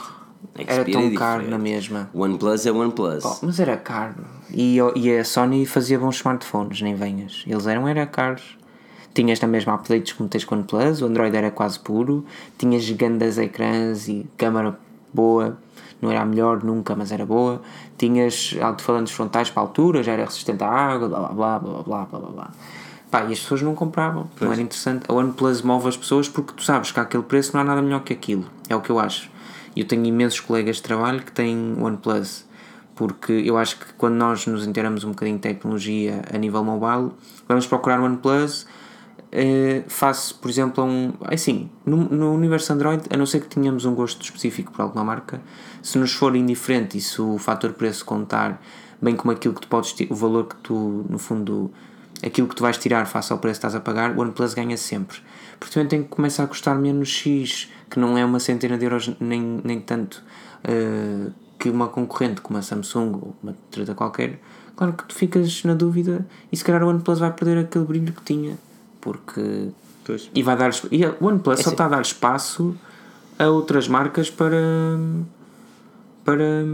[0.57, 2.09] Era Xperia tão é caro na mesma.
[2.13, 3.25] OnePlus é OnePlus.
[3.25, 4.15] Oh, mas era caro.
[4.53, 7.43] E, e a Sony fazia bons smartphones, nem venhas.
[7.45, 8.57] Eles eram era caros
[9.15, 12.25] tinhas na mesma updates como tens com o OnePlus, o Android era quase puro,
[12.57, 14.77] tinhas grandes ecrãs e câmara
[15.13, 15.57] boa,
[16.01, 17.61] não era a melhor nunca, mas era boa,
[17.97, 22.05] tinhas alto-falantes frontais para a altura, já era resistente à água, blá blá blá blá
[22.05, 22.51] blá blá blá.
[23.09, 24.41] Pá, e as pessoas não compravam, pois.
[24.41, 25.05] não era interessante.
[25.07, 28.03] A OnePlus move as pessoas porque tu sabes que aquele preço não há nada melhor
[28.03, 29.31] que aquilo, é o que eu acho.
[29.73, 32.45] E eu tenho imensos colegas de trabalho que têm OnePlus
[32.95, 37.11] porque eu acho que quando nós nos inteiramos um bocadinho de tecnologia a nível mobile,
[37.47, 38.65] vamos procurar OnePlus,
[39.37, 41.13] eh, face, por exemplo, a um.
[41.25, 45.03] Assim, no, no universo Android, a não ser que tenhamos um gosto específico por alguma
[45.03, 45.41] marca,
[45.81, 48.61] se nos for indiferente e se o fator preço contar,
[49.01, 51.69] bem como aquilo que tu podes o valor que tu, no fundo,
[52.25, 54.77] aquilo que tu vais tirar face ao preço que estás a pagar, o OnePlus ganha
[54.77, 55.17] sempre.
[55.59, 59.11] Portanto, tem que começar a custar menos X, que não é uma centena de euros
[59.19, 60.23] nem, nem tanto.
[60.63, 64.39] eh, que uma concorrente como a Samsung ou uma treta qualquer,
[64.75, 68.13] claro que tu ficas na dúvida e se calhar o OnePlus vai perder aquele brilho
[68.13, 68.57] que tinha,
[69.05, 69.69] porque
[70.03, 70.29] Pois.
[70.33, 72.75] e vai dar e a OnePlus só assim- está a dar espaço
[73.39, 74.97] a outras marcas para
[76.25, 76.65] para,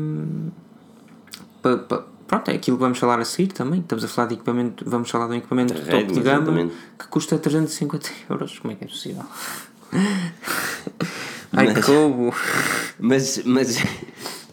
[1.62, 3.82] para, para- pronto, é aquilo que vamos falar a seguir também.
[3.82, 6.70] Estamos a falar de equipamento, vamos falar de um equipamento de Redmi, topo de gama
[6.98, 8.58] que custa 350 euros.
[8.60, 9.24] Como é que é possível?
[11.54, 12.34] Ai que roubo!
[12.98, 13.76] Mas, mas,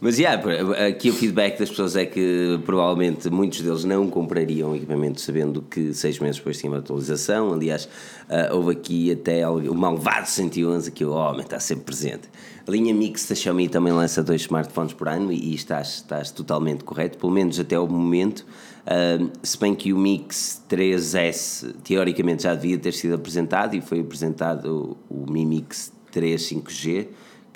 [0.01, 0.41] mas yeah,
[0.87, 5.93] aqui o feedback das pessoas é que provavelmente muitos deles não comprariam equipamento sabendo que
[5.93, 7.53] seis meses depois tinha uma atualização.
[7.53, 7.89] Aliás,
[8.29, 12.29] ah, houve aqui até o malvado 111 que o homem está sempre presente.
[12.67, 16.85] A linha Mix da Xiaomi também lança dois smartphones por ano e, estás, estás totalmente
[16.85, 18.47] correto, pelo menos até o momento.
[18.87, 24.01] Ah, se bem que o Mix 3S teoricamente já devia ter sido apresentado e foi
[24.01, 27.09] apresentado o, o Mi Mix 3 5G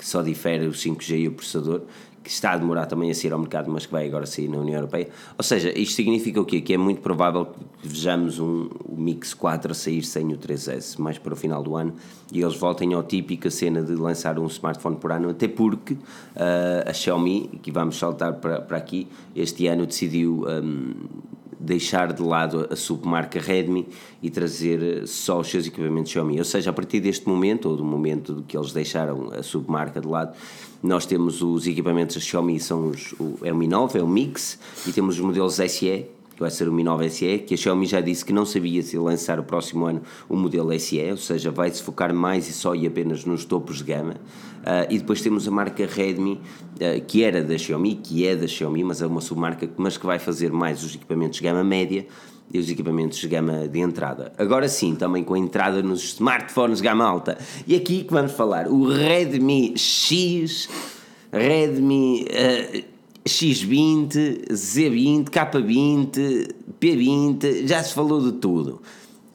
[0.03, 1.83] que só difere o 5G e o processador,
[2.23, 4.59] que está a demorar também a sair ao mercado, mas que vai agora sair na
[4.59, 5.09] União Europeia.
[5.37, 6.61] Ou seja, isto significa o quê?
[6.61, 10.99] Que é muito provável que vejamos um, o Mix 4 a sair sem o 3S,
[10.99, 11.95] mais para o final do ano,
[12.33, 16.89] e eles voltem à típica cena de lançar um smartphone por ano, até porque uh,
[16.89, 20.45] a Xiaomi, que vamos saltar para, para aqui, este ano decidiu.
[20.49, 20.95] Um,
[21.63, 23.89] deixar de lado a submarca Redmi
[24.23, 26.39] e trazer só os seus equipamentos Xiaomi.
[26.39, 30.09] Ou seja, a partir deste momento, ou do momento que eles deixaram a submarca de
[30.09, 30.37] lado,
[30.83, 34.59] nós temos os equipamentos Xiaomi, são os, o, é o Mi 9, é o Mix,
[34.87, 37.87] e temos os modelos SE, que vai ser o Mi 9 SE, que a Xiaomi
[37.87, 41.51] já disse que não sabia se lançar o próximo ano o modelo SE, ou seja,
[41.51, 44.15] vai se focar mais e só e apenas nos topos de gama.
[44.63, 48.47] Uh, e depois temos a marca Redmi, uh, que era da Xiaomi, que é da
[48.47, 52.07] Xiaomi, mas é uma submarca, mas que vai fazer mais os equipamentos de gama média
[52.53, 54.33] e os equipamentos de gama de entrada.
[54.39, 57.39] Agora sim, também com a entrada nos smartphones de gama alta.
[57.67, 60.69] E aqui que vamos falar, o Redmi X,
[61.33, 62.92] Redmi uh,
[63.27, 68.81] X20, Z20, K20, P20, já se falou de tudo.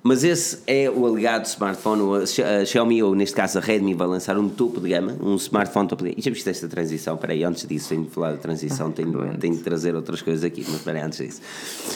[0.03, 4.37] Mas esse é o alegado smartphone, a Xiaomi, ou neste caso a Redmi, vai lançar
[4.37, 6.19] um topo de gama, um smartphone topo de gama.
[6.19, 7.15] E já viste esta transição?
[7.15, 10.45] Espera aí, antes disso, tenho de falar da transição, tenho, tenho de trazer outras coisas
[10.45, 11.41] aqui, mas espera aí, antes disso.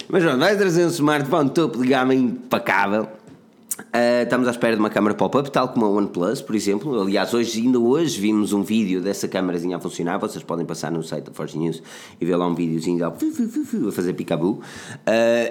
[0.09, 3.07] Mas pronto, vai trazer um smartphone topo de gama impecável
[3.81, 7.01] Uh, estamos à espera de uma câmera pop-up, tal como a OnePlus, por exemplo.
[7.01, 10.17] Aliás, hoje, ainda hoje vimos um vídeo dessa câmerazinha a funcionar.
[10.19, 11.81] Vocês podem passar no site da Forge News
[12.19, 13.11] e ver lá um videozinho a
[13.91, 14.51] fazer picabu.
[14.51, 14.61] Uh,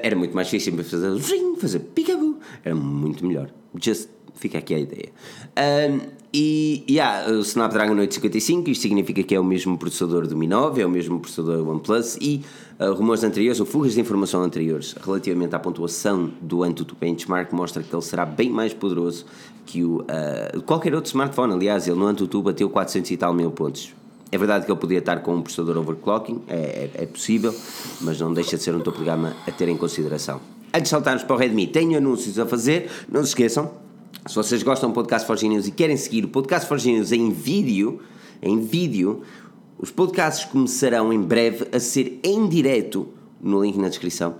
[0.03, 1.19] era muito mais difícil para fazer,
[1.59, 2.38] fazer picabu.
[2.64, 3.51] Era muito melhor.
[3.81, 5.11] Just fica aqui a ideia.
[5.51, 10.47] Uh, e yeah, o Snapdragon 855, isto significa que é o mesmo processador do Mi
[10.47, 12.45] 9, é o mesmo processador do OnePlus e
[12.79, 17.83] uh, rumores anteriores ou fugas de informação anteriores relativamente à pontuação do Antutu Benchmark mostra
[17.83, 19.27] que ele será bem mais poderoso
[19.66, 21.53] que o, uh, qualquer outro smartphone.
[21.53, 23.93] Aliás, ele no Antutu bateu 400 e tal mil pontos.
[24.31, 26.55] É verdade que ele podia estar com um processador overclocking, é,
[26.95, 27.53] é, é possível,
[28.01, 30.40] mas não deixa de ser um topo de gama a ter em consideração.
[30.73, 33.73] Antes de saltarmos para o Redmi, tenho anúncios a fazer, não se esqueçam,
[34.27, 37.31] se vocês gostam do Podcast Forge News e querem seguir o Podcast Forge News em
[37.31, 38.01] vídeo,
[38.43, 39.23] em vídeo,
[39.79, 43.09] os podcasts começarão em breve a ser em direto
[43.41, 44.37] no link na descrição,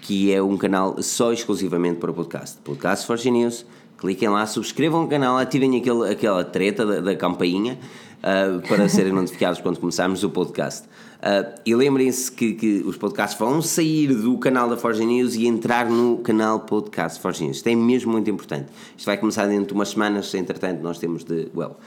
[0.00, 2.58] que é um canal só exclusivamente para o podcast.
[2.62, 3.66] Podcast Forge News,
[3.98, 7.80] cliquem lá, subscrevam o canal, ativem aquele, aquela treta da, da campainha
[8.18, 10.88] uh, para serem notificados quando começarmos o podcast.
[11.26, 15.44] Uh, e lembrem-se que, que, os podcasts vão sair do canal da Forge News e
[15.44, 17.56] entrar no canal Podcast Forge News.
[17.56, 18.68] Isto é mesmo muito importante.
[18.96, 21.78] Isto vai começar dentro de umas semanas, entretanto, nós temos de, well,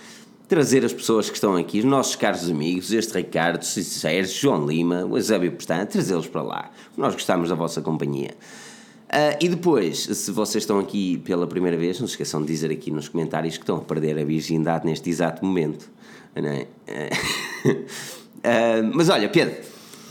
[0.50, 5.06] trazer as pessoas que estão aqui, os nossos caros amigos, este Ricardo, Sérgio, João Lima,
[5.06, 6.72] o Eusébio Pestana, trazê-los para lá.
[6.98, 8.32] Nós gostamos da vossa companhia.
[9.08, 12.72] Uh, e depois, se vocês estão aqui pela primeira vez, não se esqueçam de dizer
[12.72, 15.90] aqui nos comentários que estão a perder a virgindade neste exato momento.
[16.36, 16.68] Não é?
[17.64, 17.86] Uh,
[18.94, 19.56] mas olha, Pedro.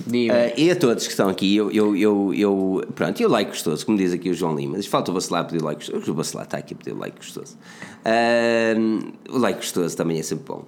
[0.07, 3.85] Uh, e a todos que estão aqui, eu, eu, eu, eu pronto, eu like gostoso,
[3.85, 4.81] como diz aqui o João Lima.
[4.83, 6.13] Falta o Bacelar pedir like gostoso.
[6.13, 7.57] O Bacelar está aqui a pedir like gostoso.
[8.05, 10.65] Uh, o like gostoso também é sempre bom.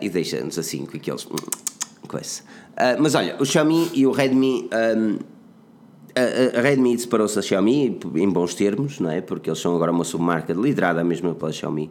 [0.00, 1.26] E deixa-nos assim com aqueles.
[2.06, 2.42] Coisa.
[3.00, 4.70] mas olha, o Xiaomi e o Redmi.
[4.96, 5.18] Um,
[6.16, 9.20] a, a Redmi separou-se da Xiaomi em bons termos, não é?
[9.20, 11.90] Porque eles são agora uma submarca liderada mesmo pela Xiaomi.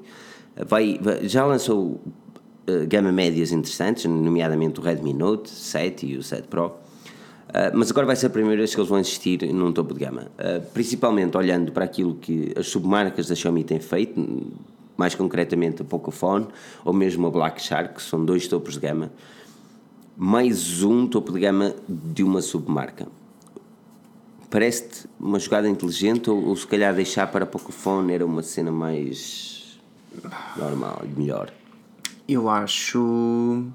[0.66, 2.02] Vai, vai já lançou
[2.68, 6.68] uh, gama médias interessantes, nomeadamente o Redmi Note 7 e o 7 Pro.
[6.68, 10.00] Uh, mas agora vai ser a primeira vez que eles vão insistir num topo de
[10.00, 10.28] gama.
[10.40, 14.52] Uh, principalmente olhando para aquilo que as submarcas da Xiaomi têm feito,
[14.98, 16.48] mais concretamente a Pocophone
[16.84, 19.12] ou mesmo a Black Shark, que são dois topos de gama,
[20.16, 23.08] mais um topo de gama de uma submarca.
[24.50, 28.72] Parece-te uma jogada inteligente ou, ou se calhar deixar para a Pocophone era uma cena
[28.72, 29.80] mais
[30.56, 31.52] normal, melhor?
[32.28, 33.66] Eu acho.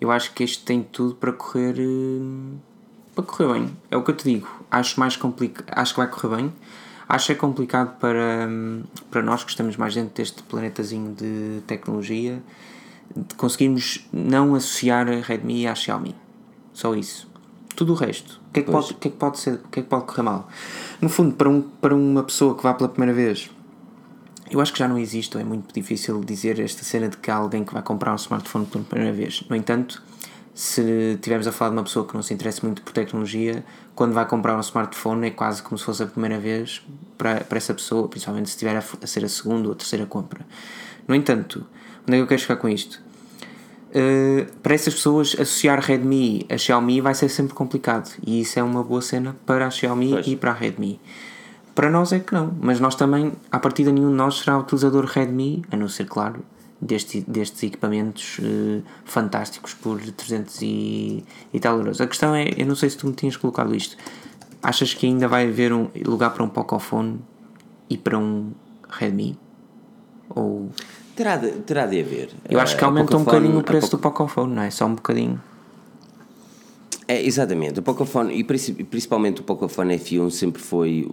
[0.00, 1.76] Eu acho que este tem tudo para correr.
[3.14, 3.76] para correr bem.
[3.90, 4.48] É o que eu te digo.
[4.70, 5.66] Acho mais complicado.
[5.70, 6.52] Acho que vai correr bem.
[7.08, 8.48] Acho que é complicado para,
[9.10, 12.40] para nós que estamos mais dentro deste planetazinho de tecnologia
[13.14, 16.14] de conseguirmos não associar a Redmi à Xiaomi.
[16.72, 17.28] Só isso.
[17.74, 18.40] Tudo o resto.
[18.48, 19.54] O que é que, pode, que, é que pode ser?
[19.54, 20.48] O que é que pode correr mal?
[21.00, 23.50] No fundo, para, um, para uma pessoa que vá pela primeira vez
[24.50, 27.30] eu acho que já não existe, ou é muito difícil dizer esta cena de que
[27.30, 29.44] há alguém que vai comprar um smartphone pela primeira vez.
[29.48, 30.02] No entanto,
[30.52, 34.12] se estivermos a falar de uma pessoa que não se interessa muito por tecnologia, quando
[34.12, 36.82] vai comprar um smartphone é quase como se fosse a primeira vez
[37.16, 40.04] para, para essa pessoa, principalmente se estiver a, a ser a segunda ou a terceira
[40.04, 40.44] compra.
[41.06, 41.66] No entanto,
[42.02, 43.00] onde é que eu quero chegar com isto?
[43.90, 48.62] Uh, para essas pessoas, associar Redmi a Xiaomi vai ser sempre complicado e isso é
[48.62, 50.26] uma boa cena para a Xiaomi pois.
[50.26, 51.00] e para a Redmi.
[51.74, 54.58] Para nós é que não, mas nós também, a partir de nenhum de nós será
[54.58, 56.42] utilizador Redmi, a não ser, claro,
[56.80, 62.00] deste, destes equipamentos uh, fantásticos por 300 e, e tal euros.
[62.00, 63.96] A questão é, eu não sei se tu me tinhas colocado isto,
[64.62, 67.20] achas que ainda vai haver um lugar para um Pocophone
[67.88, 68.50] e para um
[68.88, 69.38] Redmi?
[70.30, 70.70] Ou...
[71.14, 72.30] Terá de, terá de haver.
[72.48, 74.70] Eu acho que aumenta um bocadinho o preço do Pocophone, não é?
[74.70, 75.40] Só um bocadinho.
[77.10, 77.80] É, exatamente.
[77.80, 81.08] O Pocophone, e principalmente o Pocophone F1 sempre foi,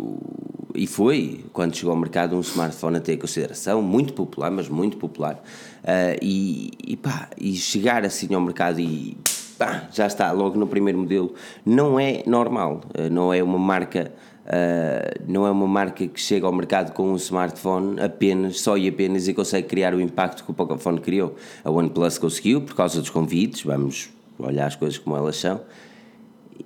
[0.75, 4.95] e foi, quando chegou ao mercado, um smartphone a ter consideração, muito popular, mas muito
[4.97, 5.41] popular.
[5.83, 9.17] Uh, e, e, pá, e chegar assim ao mercado e
[9.57, 11.33] pá, já está, logo no primeiro modelo,
[11.65, 12.81] não é normal.
[12.95, 14.13] Uh, não é uma marca.
[14.45, 18.87] Uh, não é uma marca que chega ao mercado com um smartphone apenas, só e
[18.87, 21.35] apenas, e consegue criar o impacto que o Pocophone criou.
[21.63, 25.59] A OnePlus conseguiu, por causa dos convites, vamos olhar as coisas como elas são,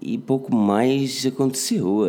[0.02, 2.04] e pouco mais aconteceu.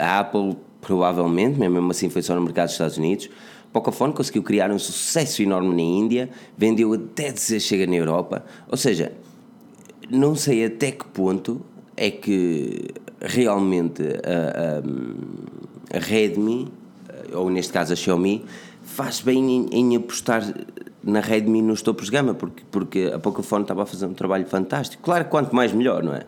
[0.00, 3.30] A Apple, provavelmente, mesmo assim foi só no mercado dos Estados Unidos.
[3.72, 8.44] Pocophone conseguiu criar um sucesso enorme na Índia, vendeu até dizer chega na Europa.
[8.68, 9.12] Ou seja,
[10.10, 11.60] não sei até que ponto
[11.94, 12.88] é que
[13.20, 16.68] realmente a, a, a Redmi,
[17.34, 18.44] ou neste caso a Xiaomi,
[18.82, 20.42] faz bem em, em apostar
[21.02, 24.46] na Redmi nos topos de gama, porque, porque a Pocophone estava a fazer um trabalho
[24.46, 25.02] fantástico.
[25.02, 26.22] Claro, quanto mais melhor, não é?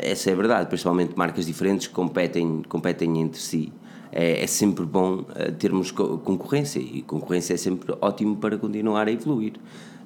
[0.00, 3.72] Essa é a verdade, principalmente marcas diferentes competem, competem entre si.
[4.12, 9.10] É, é sempre bom eh, termos concorrência e concorrência é sempre ótimo para continuar a
[9.10, 9.54] evoluir.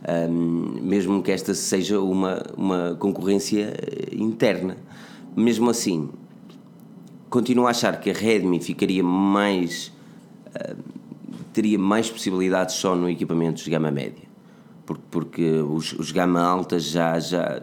[0.09, 4.78] Um, mesmo que esta seja uma, uma concorrência eh, interna.
[5.37, 6.09] Mesmo assim,
[7.28, 9.92] continuo a achar que a Redmi ficaria mais.
[10.46, 10.98] Uh,
[11.52, 14.22] teria mais possibilidades só no equipamento de gama média.
[14.87, 17.61] Porque, porque os, os gama alta já, já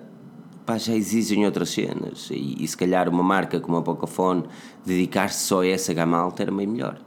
[0.65, 4.43] pá, já exigem outras cenas e, e, se calhar uma marca como a Pocophone
[4.85, 6.99] dedicar-se só a essa gama alta era meio melhor.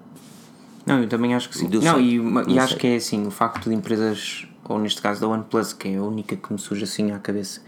[0.87, 1.69] Não, eu também acho que sim.
[1.69, 2.19] não, e,
[2.49, 5.89] e acho que é assim, o facto de empresas, ou neste caso da OnePlus, que
[5.89, 7.61] é a única que me surge assim à cabeça,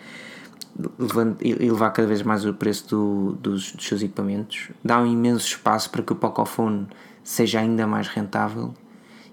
[1.42, 5.90] elevar cada vez mais o preço do, dos, dos, seus equipamentos, dá um imenso espaço
[5.90, 6.86] para que o Pocophone
[7.22, 8.72] seja ainda mais rentável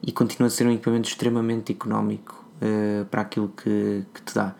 [0.01, 4.53] e continue a ser um equipamento extremamente económico uh, para aquilo que, que te dá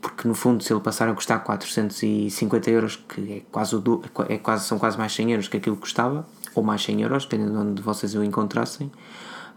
[0.00, 4.38] porque no fundo se ele passar a custar 450 euros, que é quase, o é
[4.38, 7.52] quase são quase mais 100 euros que aquilo que custava, ou mais 100 euros, dependendo
[7.52, 8.90] de onde vocês o encontrassem,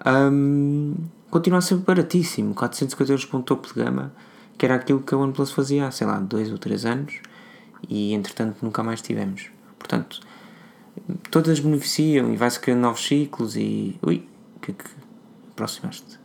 [0.06, 0.96] um,
[1.30, 4.14] continua a ser baratíssimo, 450 euros para um topo de gama,
[4.58, 7.14] que era aquilo que a OnePlus fazia há, sei lá, 2 ou 3 anos,
[7.88, 9.50] e entretanto nunca mais tivemos.
[9.80, 10.20] Portanto,
[11.32, 13.98] todas beneficiam e vai-se criando novos ciclos e...
[14.02, 14.28] Ui,
[14.62, 14.86] que, que
[15.52, 16.23] aproximaste.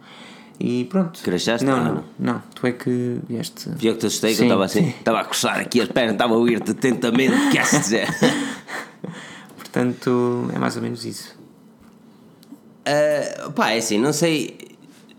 [0.60, 1.20] E pronto.
[1.22, 1.64] Cresceste?
[1.64, 3.70] Não, não, não, Tu é que vieste.
[3.70, 6.34] Vi que te assustei, que eu estava assim, estava a coçar aqui as pernas, estava
[6.34, 8.08] a ouvir-te atentamente, queres dizer?
[9.56, 11.38] Portanto, é mais ou menos isso.
[12.80, 14.56] Uh, pá, é assim, não sei.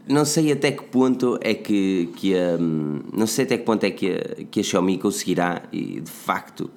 [0.07, 3.91] Não sei até que ponto é que, que a, não sei até que ponto é
[3.91, 6.71] que a, que a Xiaomi conseguirá de facto,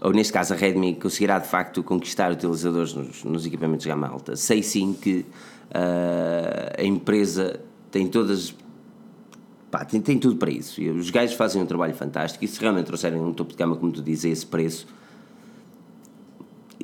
[0.00, 4.06] ou neste caso a Redmi conseguirá de facto conquistar utilizadores nos, nos equipamentos de gama
[4.06, 4.36] alta.
[4.36, 5.26] Sei sim que
[5.72, 7.58] uh, a empresa
[7.90, 8.54] tem todas.
[9.70, 10.80] Pá, tem, tem tudo para isso.
[10.80, 13.76] E os gajos fazem um trabalho fantástico e se realmente trouxerem um topo de gama,
[13.76, 14.86] como tu dizes, a esse preço,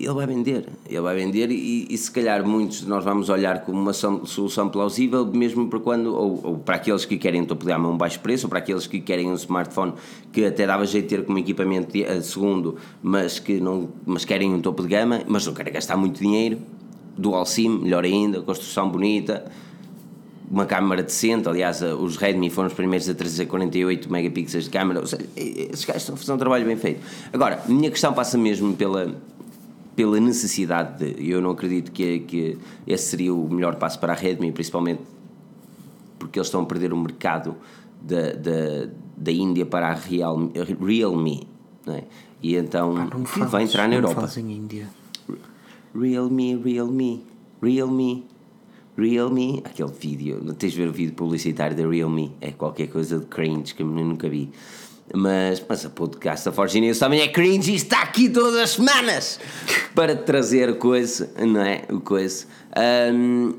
[0.04, 0.66] ele vai vender.
[0.88, 4.68] Ele vai vender e, e, se calhar muitos de nós vamos olhar como uma solução
[4.68, 7.92] plausível, mesmo para quando, ou, ou para aqueles que querem um topo de gama a
[7.92, 9.92] um baixo preço, ou para aqueles que querem um smartphone
[10.32, 14.24] que até dava jeito de ter como equipamento de, uh, segundo, mas que não, mas
[14.24, 16.58] querem um topo de gama, mas não querem gastar muito dinheiro.
[17.16, 19.44] Dual SIM, melhor ainda, construção bonita
[20.52, 25.00] uma câmara decente, aliás, os Redmi foram os primeiros a trazer 48 megapixels de câmera,
[25.00, 27.00] ou seja, esses gajos estão a fazer um trabalho bem feito.
[27.32, 29.16] Agora, a minha questão passa mesmo pela,
[29.96, 34.16] pela necessidade de, eu não acredito que, que esse seria o melhor passo para a
[34.16, 35.00] Redmi, principalmente
[36.18, 37.56] porque eles estão a perder o mercado
[38.02, 40.52] da, da, da Índia para a Realme,
[40.86, 41.48] Realme
[41.86, 42.04] não é?
[42.42, 44.28] e então ah, vai entrar na Europa.
[44.38, 44.86] Índia.
[45.98, 47.24] Realme, Realme,
[47.62, 48.31] Realme.
[48.96, 53.18] Realme, aquele vídeo, não tens de ver o vídeo publicitário da Realme, é qualquer coisa
[53.18, 54.50] de cringe que eu nunca vi.
[55.14, 58.70] Mas, mas a podcast da Forge News também é cringe e está aqui todas as
[58.70, 59.40] semanas
[59.94, 61.84] para trazer coisa, não é?
[61.90, 62.46] O coisa.
[63.12, 63.54] Um,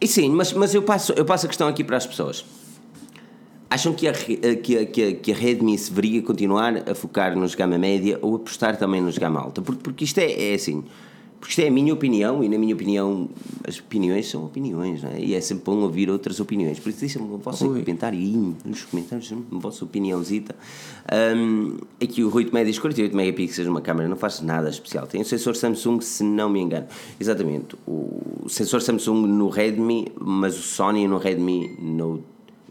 [0.00, 2.44] e sim, mas, mas eu, passo, eu passo a questão aqui para as pessoas.
[3.70, 7.34] Acham que a, que, a, que, a, que a Redmi se deveria continuar a focar
[7.36, 9.62] nos gama média ou apostar também nos gama alta?
[9.62, 10.84] Porque, porque isto é, é assim
[11.42, 13.28] porque isto é a minha opinião e, na minha opinião,
[13.66, 15.18] as opiniões são opiniões, não é?
[15.18, 16.78] E é sempre bom ouvir outras opiniões.
[16.78, 20.54] Por isso, deixa-me o vosso comentário aí nos comentários, a vossa opiniãozita.
[21.36, 25.04] Um, aqui o 8 médias 48 megapixels uma câmera não faz nada especial.
[25.08, 26.86] Tem um sensor Samsung, se não me engano.
[27.18, 27.74] Exatamente.
[27.88, 32.22] O sensor Samsung no Redmi, mas o Sony no Redmi Note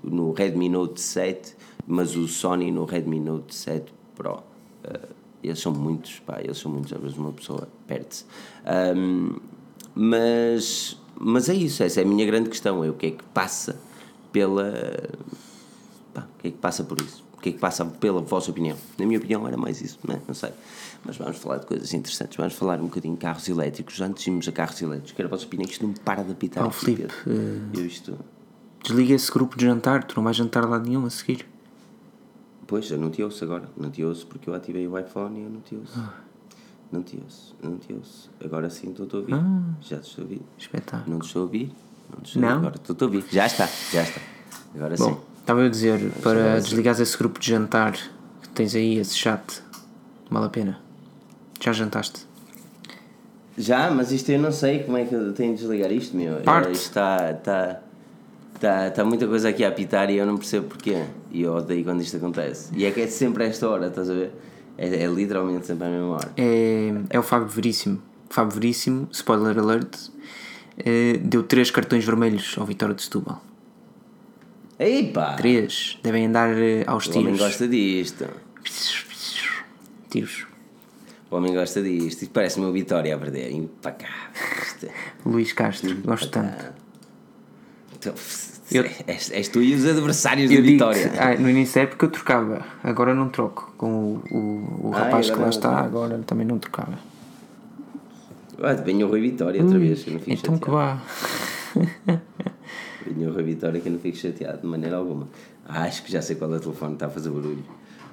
[0.01, 4.35] no Redmi Note 7, mas o Sony no Redmi Note 7 Pro.
[4.85, 8.25] Uh, eles são muitos, pá, eles são muitos, às vezes uma pessoa perde-se.
[8.95, 9.39] Um,
[9.93, 13.23] mas, mas é isso, essa é a minha grande questão, é o que é que
[13.33, 13.79] passa
[14.31, 15.09] pela...
[16.13, 17.23] Pá, o que é que passa por isso?
[17.37, 18.77] O que é que passa pela vossa opinião?
[18.99, 20.21] Na minha opinião era mais isso, não, é?
[20.27, 20.51] não sei.
[21.03, 22.37] Mas vamos falar de coisas interessantes.
[22.37, 23.99] Vamos falar um bocadinho de carros elétricos.
[23.99, 25.67] Antes irmos a carros elétricos, quero a vossa opinião.
[25.67, 26.63] Isto não para de apitar.
[26.63, 28.15] Oh, Filipe, uh, eu isto...
[28.83, 30.03] desliga esse grupo de jantar.
[30.03, 31.47] Tu não vais jantar lá nenhum a seguir.
[32.71, 33.65] Pois, eu não te ouço agora.
[33.75, 35.91] Não te ouço porque eu ativei o iPhone e eu não te ouço.
[35.97, 36.13] Ah.
[36.89, 38.31] Não te ouço, não te ouço.
[38.41, 39.33] Agora sim estou a ouvir.
[39.33, 39.61] Ah.
[39.81, 40.41] Já te estou a ouvir.
[40.57, 41.11] Espetáculo.
[41.11, 41.73] Não te estou a ouvir.
[42.09, 42.57] Não te estou não?
[42.59, 43.25] Agora estou a ouvir.
[43.29, 44.21] Já está, já está.
[44.73, 45.17] Agora Bom, sim.
[45.41, 49.61] Estava a dizer, para desligares esse grupo de jantar que tens aí, esse chat,
[50.29, 50.79] vale a pena.
[51.59, 52.25] Já jantaste?
[53.57, 56.37] Já, mas isto eu não sei como é que eu tenho de desligar isto, meu.
[56.37, 56.71] Parte.
[56.71, 57.81] Isto está, está,
[58.61, 61.03] está, está muita coisa aqui a apitar e eu não percebo porquê.
[61.31, 62.71] E eu odeio quando isto acontece.
[62.75, 64.31] E é que é sempre a esta hora, estás a ver?
[64.77, 66.31] É, é literalmente sempre a mesma hora.
[66.37, 68.01] É, é o Fábio Veríssimo.
[68.29, 69.97] Fábio Veríssimo, spoiler alert,
[70.77, 73.43] eh, deu três cartões vermelhos ao Vitória de Setúbal.
[74.79, 75.35] Epa!
[75.35, 75.99] Três.
[76.01, 77.17] Devem andar eh, aos tiros.
[77.17, 78.25] O homem gosta disto.
[80.09, 80.47] Tiros.
[81.29, 82.21] O homem gosta disto.
[82.21, 83.51] Isto parece uma vitória a perder.
[83.51, 84.09] Impacável.
[85.25, 86.73] Luís Castro, gosto tanto.
[88.71, 91.11] Eu, és, és, tu e os adversários da vitória.
[91.19, 93.73] Ah, no início é porque eu trocava, agora não troco.
[93.77, 96.97] Com o, o, o rapaz que lá está, agora também não trocava.
[98.63, 100.65] Ah, bem o Rui Vitória outra vez, eu não fico Então chateado.
[100.65, 101.01] que vá.
[103.05, 105.27] Venha o Rui Vitória que eu não fico chateado de maneira alguma.
[105.67, 107.63] Ah, acho que já sei qual é o telefone está a fazer barulho.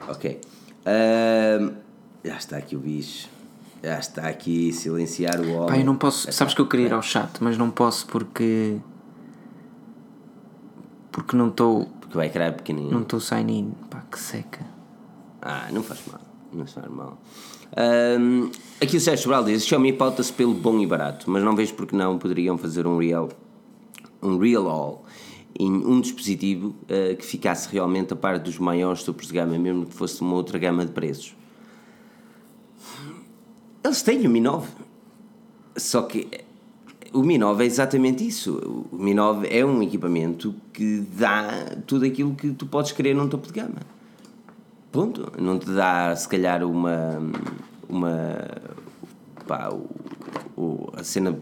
[0.09, 0.41] Ok.
[0.87, 1.75] Uh,
[2.25, 3.29] já está aqui o bicho.
[3.83, 5.67] Já está aqui silenciar o homem.
[5.69, 6.31] Pai, eu não posso.
[6.33, 8.77] Sabes que eu queria ir ao chat, mas não posso porque.
[11.19, 11.87] Porque não estou.
[12.01, 12.93] Porque vai criar pequenininho.
[12.93, 13.73] Não estou sign in.
[13.91, 14.65] Pá, que seca.
[15.43, 16.21] Ah, não faz mal.
[16.53, 17.19] Não faz mal.
[17.77, 18.51] Um,
[18.81, 21.97] aqui o Sérgio Sobral diz: Xiaomi pauta-se pelo bom e barato, mas não vejo porque
[21.97, 23.29] não poderiam fazer um real,
[24.23, 25.05] um real all
[25.59, 29.87] em um dispositivo uh, que ficasse realmente a par dos maiores topos de gama, mesmo
[29.87, 31.35] que fosse uma outra gama de preços.
[33.83, 34.69] Eles têm o Mi 9.
[35.77, 36.29] Só que
[37.13, 38.87] o Mi 9 é exatamente isso.
[38.93, 43.29] O Mi 9 é um equipamento que dá tudo aquilo que tu podes querer num
[43.29, 43.81] topo de gama.
[44.93, 45.33] Ponto.
[45.41, 47.21] Não te dá, se calhar, uma.
[47.89, 48.49] uma
[49.47, 49.89] pá, o,
[50.61, 51.39] o, a cena.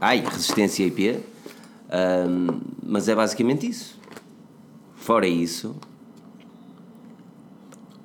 [0.00, 1.20] Ai, resistência IP.
[1.90, 3.98] Um, mas é basicamente isso.
[4.94, 5.74] Fora isso,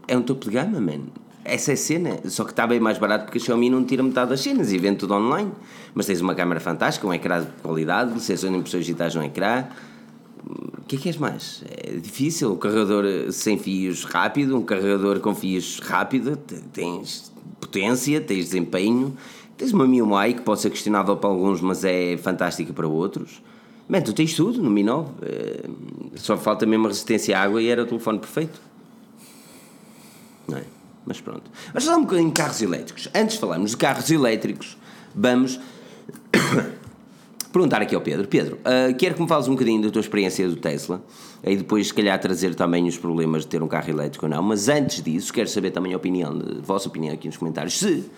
[0.07, 1.01] é um topo de gama, man.
[1.47, 4.01] Essa é a cena, só que está bem mais barato porque a Xiaomi não tira
[4.01, 5.51] metade das cenas e vende tudo online.
[5.93, 9.65] Mas tens uma câmera fantástica, um ecrã de qualidade, sensor de impressões digitais no ecrã.
[10.43, 11.63] O que é que és mais?
[11.69, 12.53] É difícil.
[12.53, 16.35] Um carregador sem fios rápido, um carregador com fios rápido,
[16.73, 19.15] tens potência, tens desempenho,
[19.55, 23.39] tens uma MIUI que pode ser questionável para alguns, mas é fantástica para outros.
[23.87, 25.11] Bem, tu tens tudo no Mi 9.
[25.21, 25.69] Eh,
[26.15, 28.59] só falta mesmo resistência à água e era o telefone perfeito.
[30.47, 30.74] Não é?
[31.05, 31.43] Mas pronto.
[31.67, 33.09] Vamos falar um bocadinho de carros elétricos.
[33.13, 34.77] Antes de falarmos de carros elétricos,
[35.13, 35.59] vamos
[37.53, 38.27] perguntar aqui ao Pedro.
[38.27, 41.03] Pedro, uh, quero que me fales um bocadinho da tua experiência do Tesla
[41.43, 44.41] e depois, se calhar, trazer também os problemas de ter um carro elétrico ou não.
[44.41, 47.77] Mas antes disso, quero saber também a opinião, a vossa opinião aqui nos comentários.
[47.77, 48.09] Se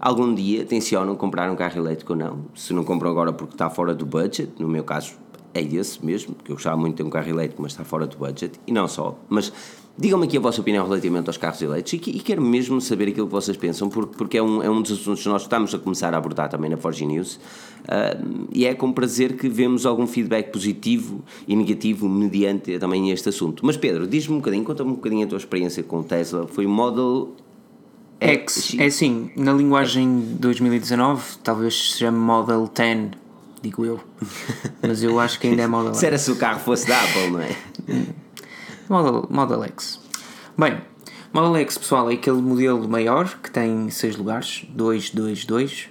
[0.00, 2.44] algum dia tencionam comprar um carro elétrico ou não.
[2.54, 5.14] Se não compram agora porque está fora do budget, no meu caso
[5.54, 8.06] é esse mesmo, porque eu gostava muito de ter um carro elétrico, mas está fora
[8.06, 9.18] do budget, e não só.
[9.28, 9.52] Mas
[10.00, 13.26] Digam-me aqui a vossa opinião relativamente aos carros elétricos e, e quero mesmo saber aquilo
[13.26, 15.78] que vocês pensam, porque, porque é, um, é um dos assuntos que nós estamos a
[15.78, 20.06] começar a abordar também na Forge News uh, e é com prazer que vemos algum
[20.06, 23.66] feedback positivo e negativo mediante também este assunto.
[23.66, 26.46] Mas Pedro, diz-me um bocadinho, conta-me um bocadinho a tua experiência com o Tesla.
[26.46, 27.34] Foi o Model
[28.20, 28.76] X.
[28.78, 33.10] É assim, na linguagem 2019, talvez se chame Model 10,
[33.62, 33.98] digo eu.
[34.80, 35.98] Mas eu acho que ainda é Model X.
[35.98, 37.56] Se era se o carro fosse da Apple, não é?
[38.88, 40.00] Model, Model X.
[40.56, 40.80] Bem,
[41.32, 45.88] Model X, pessoal, é aquele modelo maior que tem 6 lugares, 2, 2, 2.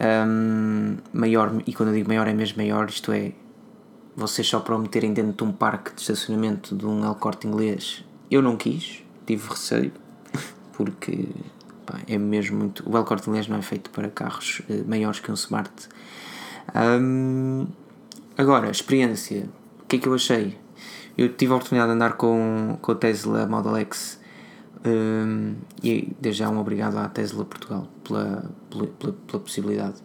[0.00, 3.32] Um, maior, e quando eu digo maior é mesmo maior, isto é,
[4.16, 7.46] vocês só para o meterem dentro de um parque de estacionamento de um El Corte
[7.46, 9.92] Inglês, eu não quis, tive receio,
[10.72, 11.28] porque
[11.84, 12.88] pá, é mesmo muito.
[12.88, 15.70] O El Corte Inglês não é feito para carros uh, maiores que um Smart.
[16.74, 17.66] Um,
[18.38, 19.48] agora, experiência,
[19.82, 20.56] o que é que eu achei?
[21.16, 24.20] Eu tive a oportunidade de andar com, com a Tesla Model X
[24.84, 29.96] um, e desde já um obrigado à Tesla Portugal pela, pela, pela, possibilidade.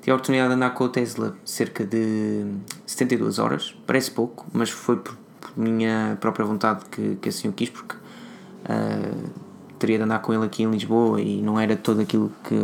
[0.00, 2.44] Tive a oportunidade de andar com a Tesla cerca de
[2.86, 7.52] 72 horas, parece pouco, mas foi por, por minha própria vontade que, que assim o
[7.52, 9.30] quis, porque uh,
[9.78, 12.56] teria de andar com ele aqui em Lisboa e não era todo aquilo que,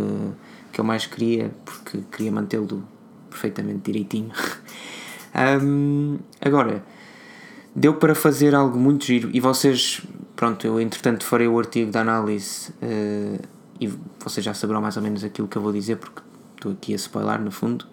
[0.72, 2.84] que eu mais queria, porque queria mantê-lo
[3.30, 4.30] perfeitamente direitinho.
[5.62, 6.84] um, agora,
[7.74, 10.02] deu para fazer algo muito giro e vocês,
[10.36, 13.42] pronto, eu entretanto farei o artigo da análise uh,
[13.80, 13.88] e
[14.20, 16.22] vocês já saberão mais ou menos aquilo que eu vou dizer, porque
[16.54, 17.86] estou aqui a spoiler no fundo.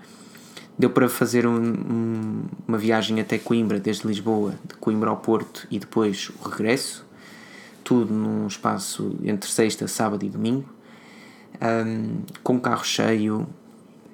[0.78, 5.68] Deu para fazer um, um, uma viagem até Coimbra, desde Lisboa, de Coimbra ao Porto
[5.70, 7.06] e depois o regresso.
[7.84, 10.70] Tudo num espaço entre sexta, sábado e domingo,
[11.62, 13.48] um, com carro cheio,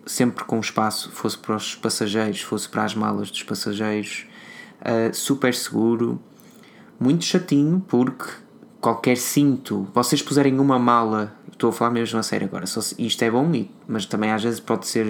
[0.06, 4.26] sempre com espaço, fosse para os passageiros, fosse para as malas dos passageiros,
[4.88, 6.20] uh, super seguro,
[7.00, 8.26] muito chatinho, porque
[8.80, 13.22] qualquer cinto, vocês puserem uma mala, estou a falar mesmo a sério agora, só, isto
[13.24, 13.50] é bom,
[13.88, 15.06] mas também às vezes pode ser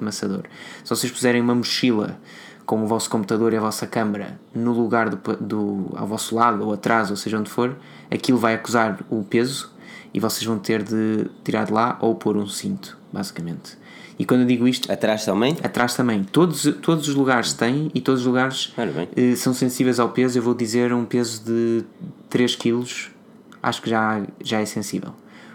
[0.00, 0.44] maçador.
[0.82, 2.18] Se vocês puserem uma mochila
[2.66, 6.64] com o vosso computador e a vossa câmera no lugar do, do, ao vosso lado
[6.64, 7.76] ou atrás, ou seja onde for,
[8.10, 9.72] aquilo vai acusar o peso
[10.12, 13.76] e vocês vão ter de tirar de lá ou pôr um cinto, basicamente.
[14.20, 14.92] E quando eu digo isto.
[14.92, 15.56] Atrás também?
[15.62, 16.22] Atrás também.
[16.24, 18.70] Todos, todos os lugares têm e todos os lugares
[19.16, 20.38] eh, são sensíveis ao peso.
[20.38, 21.82] Eu vou dizer um peso de
[22.28, 22.84] 3 kg,
[23.62, 25.14] acho que já, já é sensível.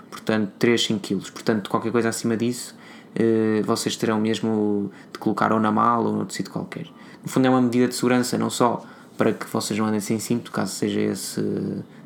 [0.09, 1.31] Portanto, 3, 5 kg.
[1.31, 2.75] Portanto, qualquer coisa acima disso,
[3.13, 6.87] eh, vocês terão mesmo de colocar ou na mala ou noutro sítio qualquer.
[7.21, 8.83] No fundo, é uma medida de segurança, não só
[9.15, 11.39] para que vocês não andem sem cinto, caso seja esse,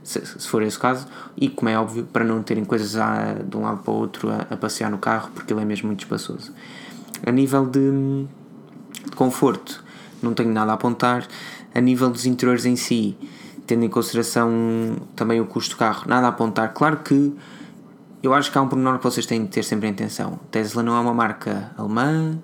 [0.10, 1.06] se, for esse o caso,
[1.38, 4.30] e como é óbvio, para não terem coisas a, de um lado para o outro
[4.32, 6.52] a, a passear no carro, porque ele é mesmo muito espaçoso.
[7.26, 8.26] A nível de,
[9.06, 9.84] de conforto,
[10.22, 11.28] não tenho nada a apontar.
[11.76, 13.16] A nível dos interiores em si,
[13.68, 14.50] tendo em consideração
[15.16, 16.74] também o custo do carro, nada a apontar.
[16.74, 17.36] Claro que
[18.24, 20.40] eu acho que há um pormenor que vocês têm de ter sempre em atenção.
[20.50, 22.40] Tesla não é uma marca alemã,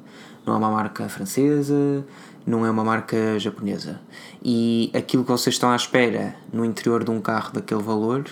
[0.46, 2.06] não é uma marca francesa,
[2.46, 4.00] não é uma marca japonesa.
[4.44, 8.26] E aquilo que vocês estão à espera no interior de um carro daquele valor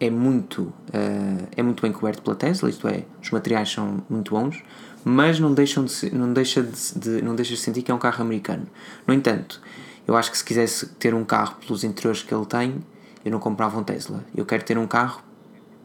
[0.00, 4.30] é muito, uh, é muito bem coberto pela Tesla, isto é, os materiais são muito
[4.30, 4.62] bons,
[5.04, 7.98] mas não, deixam de, não, deixa de, de, não deixa de sentir que é um
[7.98, 8.66] carro americano.
[9.06, 9.60] No entanto,
[10.06, 12.76] eu acho que se quisesse ter um carro pelos interiores que ele tem,
[13.24, 14.24] eu não comprava um Tesla.
[14.34, 15.22] Eu quero ter um carro,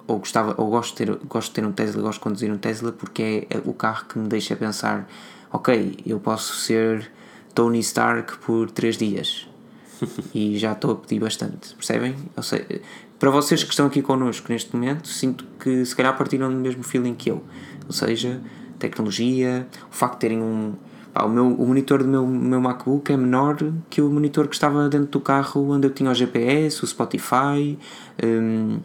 [0.08, 2.58] ou, gostava, ou gosto, de ter, gosto de ter um Tesla, gosto de conduzir um
[2.58, 5.08] Tesla, porque é o carro que me deixa pensar
[5.54, 7.10] ok, eu posso ser
[7.54, 9.48] Tony Stark por 3 dias
[10.34, 12.16] e já estou a pedir bastante, percebem?
[12.42, 12.82] Sei,
[13.20, 16.84] para vocês que estão aqui connosco neste momento, sinto que se calhar partiram do mesmo
[16.84, 17.44] feeling que eu,
[17.86, 18.42] ou seja,
[18.80, 20.74] tecnologia, o facto de terem um.
[21.14, 23.56] Pá, o, meu, o monitor do meu, meu MacBook é menor
[23.88, 27.78] que o monitor que estava dentro do carro onde eu tinha o GPS, o Spotify,
[28.24, 28.80] um,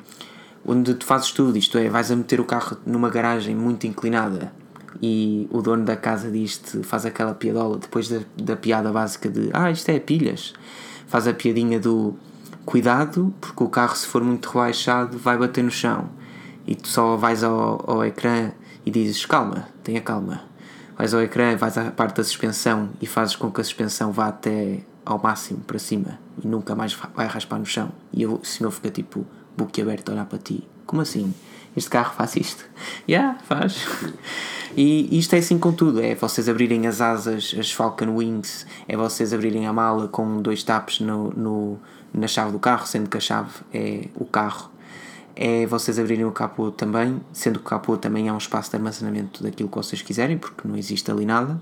[0.66, 1.56] onde tu fazes tudo.
[1.56, 4.52] Isto é, vais a meter o carro numa garagem muito inclinada
[5.02, 9.50] e o dono da casa diz-te, faz aquela piadola depois da, da piada básica de
[9.52, 10.54] ah, isto é pilhas,
[11.06, 12.14] faz a piadinha do
[12.64, 16.08] cuidado, porque o carro, se for muito rebaixado, vai bater no chão
[16.66, 18.52] e tu só vais ao, ao ecrã
[18.84, 20.42] e dizes calma, tenha calma.
[20.98, 24.28] Vais ao ecrã, vais à parte da suspensão e fazes com que a suspensão vá
[24.28, 27.90] até ao máximo para cima e nunca mais vai raspar no chão.
[28.12, 29.24] E o senhor fica tipo
[29.56, 30.68] boquiaberto a olhar para ti.
[30.84, 31.32] Como assim?
[31.78, 32.64] Este carro faz isto?
[33.08, 33.86] Yeah, faz.
[34.76, 38.96] E isto é assim com tudo: é vocês abrirem as asas, as Falcon Wings, é
[38.96, 41.78] vocês abrirem a mala com dois tapes no, no,
[42.12, 44.70] na chave do carro, sendo que a chave é o carro.
[45.36, 48.76] É vocês abrirem o capô também, sendo que o capô também é um espaço de
[48.76, 51.60] armazenamento daquilo que vocês quiserem, porque não existe ali nada.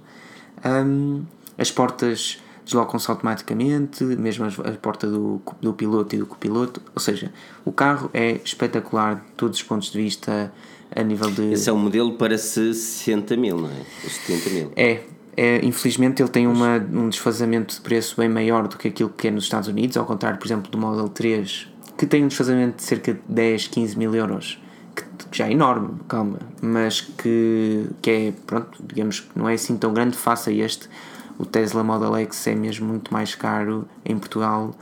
[0.65, 1.27] Um,
[1.59, 6.83] as portas deslocam-se automaticamente, mesmo a porta do, do piloto e do copiloto.
[6.95, 7.33] Ou seja,
[7.65, 10.53] o carro é espetacular de todos os pontos de vista
[10.95, 11.53] a nível de.
[11.53, 14.09] Esse é um modelo para 60 mil, não é?
[14.09, 14.73] 70 mil.
[14.75, 15.01] É,
[15.37, 19.29] é, infelizmente ele tem uma, um desfazamento de preço bem maior do que aquilo que
[19.29, 22.79] é nos Estados Unidos, ao contrário, por exemplo, do Model 3, que tem um desfazamento
[22.79, 24.61] de cerca de 10, 15 mil euros,
[24.95, 29.55] que, que já é enorme, calma, mas que, que é, pronto, digamos que não é
[29.55, 30.89] assim tão grande, faça este.
[31.39, 34.75] O Tesla Model X é mesmo muito mais caro em Portugal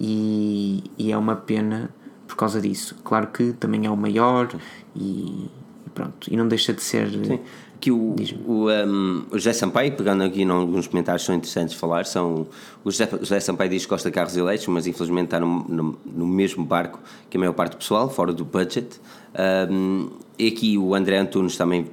[0.00, 1.90] e, e é uma pena
[2.26, 2.96] por causa disso.
[3.04, 4.48] Claro que também é o maior
[4.94, 5.50] e,
[5.94, 7.10] pronto, e não deixa de ser.
[7.10, 7.40] Sim.
[7.80, 11.78] Que o, o, um, o José Sampaio, pegando aqui em alguns comentários são interessantes de
[11.80, 12.48] falar, são,
[12.82, 15.98] o José, José Sampaio diz que gosta de carros elétricos, mas infelizmente está no, no,
[16.04, 16.98] no, mesmo barco
[17.30, 19.00] que a maior parte do pessoal, fora do budget.
[19.70, 21.86] Um, e aqui o André Antunes também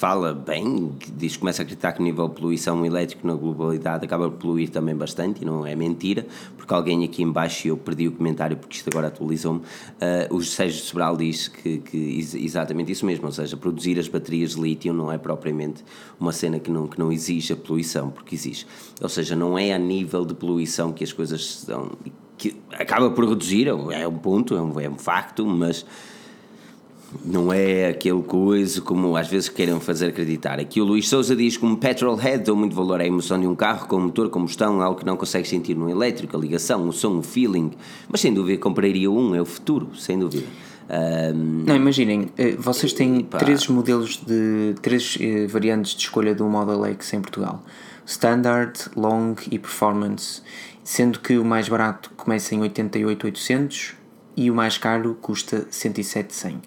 [0.00, 4.30] fala bem, diz começa a acreditar que o nível de poluição elétrico na globalidade acaba
[4.30, 6.26] por poluir também bastante, e não é mentira,
[6.56, 10.82] porque alguém aqui embaixo, eu perdi o comentário porque isto agora atualizou-me, uh, o Sérgio
[10.82, 15.12] Sobral diz que, que exatamente isso mesmo, ou seja, produzir as baterias de lítio não
[15.12, 15.84] é propriamente
[16.18, 18.66] uma cena que não, que não exige a poluição, porque exige.
[19.02, 21.90] Ou seja, não é a nível de poluição que as coisas são,
[22.38, 25.84] que acaba por reduzir, é um ponto, é um, é um facto, mas
[27.24, 30.60] não é aquele coisa como às vezes querem fazer acreditar.
[30.60, 33.54] Aqui o Luís Souza diz que um petrolhead deu muito valor à emoção de um
[33.54, 37.18] carro com motor combustão, algo que não consegue sentir no elétrico, a ligação, o som,
[37.18, 37.72] o feeling.
[38.08, 40.46] Mas sem dúvida compraria um, é o futuro, sem dúvida.
[40.90, 43.38] Um, não, imaginem, eh, vocês têm pá.
[43.38, 47.62] três modelos de três eh, variantes de escolha do Model X em Portugal:
[48.04, 50.42] Standard, Long e Performance,
[50.82, 53.94] sendo que o mais barato começa em 88,800
[54.36, 56.60] e o mais caro custa 107,100.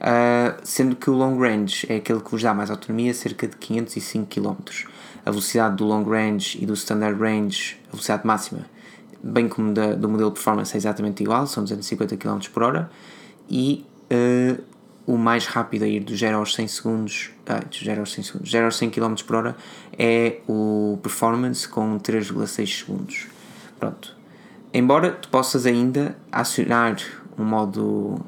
[0.00, 3.56] Uh, sendo que o long range é aquele que vos dá mais autonomia, cerca de
[3.56, 4.54] 505 km.
[5.26, 8.64] A velocidade do long range e do standard range, a velocidade máxima,
[9.22, 12.90] bem como da, do modelo performance, é exatamente igual, são 250 km por hora.
[13.48, 14.62] E uh,
[15.06, 18.50] o mais rápido a ir do 0 aos 100 segundos, ah, 0 aos 100 segundos,
[18.50, 19.56] 0 aos 100 km por hora
[19.98, 23.26] é o performance com 3,6 segundos.
[23.78, 24.16] Pronto.
[24.72, 26.96] Embora tu possas ainda acionar
[27.36, 28.20] um modo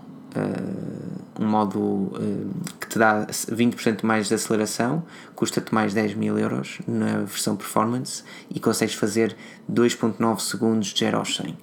[1.39, 5.03] um modo uh, que te dá 20% mais de aceleração,
[5.35, 9.37] custa-te mais 10 mil euros na versão performance e consegues fazer
[9.71, 11.57] 2.9 segundos de 0 aos 100.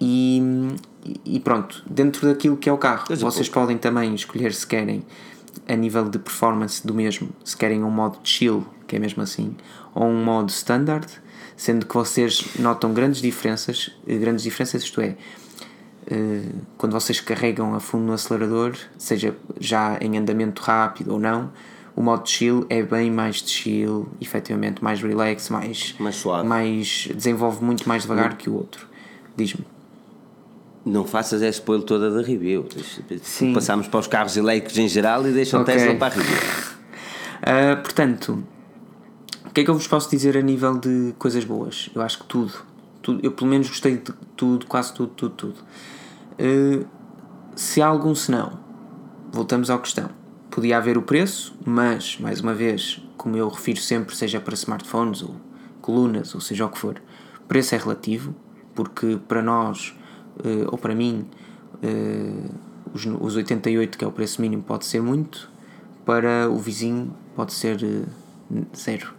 [0.00, 0.42] E,
[1.24, 5.04] e pronto, dentro daquilo que é o carro, vocês podem também escolher se querem
[5.66, 9.56] a nível de performance do mesmo, se querem um modo chill, que é mesmo assim,
[9.94, 11.06] ou um modo standard,
[11.56, 15.16] sendo que vocês notam grandes diferenças, grandes diferenças, isto é, eh,
[16.78, 21.50] quando vocês carregam a fundo no acelerador, seja já em andamento rápido ou não,
[21.96, 27.08] o modo chill é bem mais de chill, efetivamente mais relax, mais, mais suave, mais,
[27.14, 28.36] desenvolve muito mais devagar não.
[28.36, 28.86] que o outro.
[29.34, 29.64] Diz-me.
[30.84, 32.66] Não faças esse spoiler toda da review.
[33.22, 33.52] Sim.
[33.52, 35.74] Passamos para os carros elétricos em geral e deixam okay.
[35.74, 36.36] Tesla para a review.
[36.36, 38.44] Uh, portanto,
[39.44, 41.90] o que é que eu vos posso dizer a nível de coisas boas?
[41.94, 42.52] Eu acho que tudo.
[43.06, 45.56] Tudo eu pelo menos gostei de tudo, quase tudo, tudo, tudo.
[46.32, 46.84] Uh,
[47.54, 48.58] se há algum senão,
[49.30, 50.10] voltamos à questão.
[50.50, 55.22] Podia haver o preço, mas, mais uma vez, como eu refiro sempre, seja para smartphones
[55.22, 55.36] ou
[55.80, 57.00] colunas, ou seja o que for,
[57.46, 58.34] preço é relativo,
[58.74, 59.96] porque para nós,
[60.40, 61.28] uh, ou para mim,
[61.76, 62.50] uh,
[62.92, 65.48] os, os 88, que é o preço mínimo, pode ser muito,
[66.04, 67.78] para o vizinho pode ser
[68.76, 69.15] zero.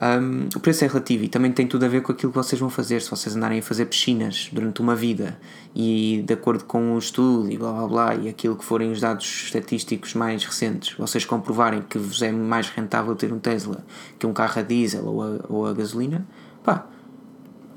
[0.00, 2.60] Um, o preço é relativo e também tem tudo a ver com aquilo que vocês
[2.60, 3.00] vão fazer.
[3.00, 5.38] Se vocês andarem a fazer piscinas durante uma vida
[5.74, 9.00] e de acordo com o estudo e blá blá blá e aquilo que forem os
[9.00, 13.84] dados estatísticos mais recentes, vocês comprovarem que vos é mais rentável ter um Tesla
[14.18, 16.26] que um carro a diesel ou a, ou a gasolina,
[16.62, 16.86] pá,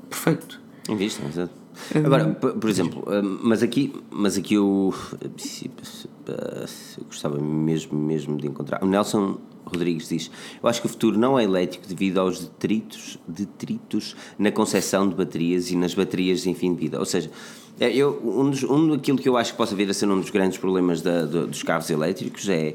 [0.08, 0.60] perfeito.
[0.88, 1.60] Invistam, exato.
[1.94, 3.04] Agora, por exemplo,
[3.42, 8.82] mas aqui, mas aqui eu, eu gostava mesmo, mesmo de encontrar.
[8.82, 9.38] O Nelson
[9.70, 10.30] Rodrigues diz:
[10.62, 15.14] Eu acho que o futuro não é elétrico devido aos detritos, detritos na concepção de
[15.14, 16.98] baterias e nas baterias em fim de vida.
[16.98, 17.30] Ou seja,
[17.78, 20.20] é, eu, um, dos, um daquilo que eu acho que possa vir a ser um
[20.20, 22.74] dos grandes problemas da, do, dos carros elétricos é.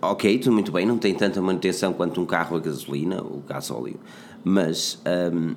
[0.00, 3.98] Ok, tudo muito bem, não tem tanta manutenção quanto um carro a gasolina ou gasóleo,
[4.44, 5.02] mas
[5.34, 5.56] um,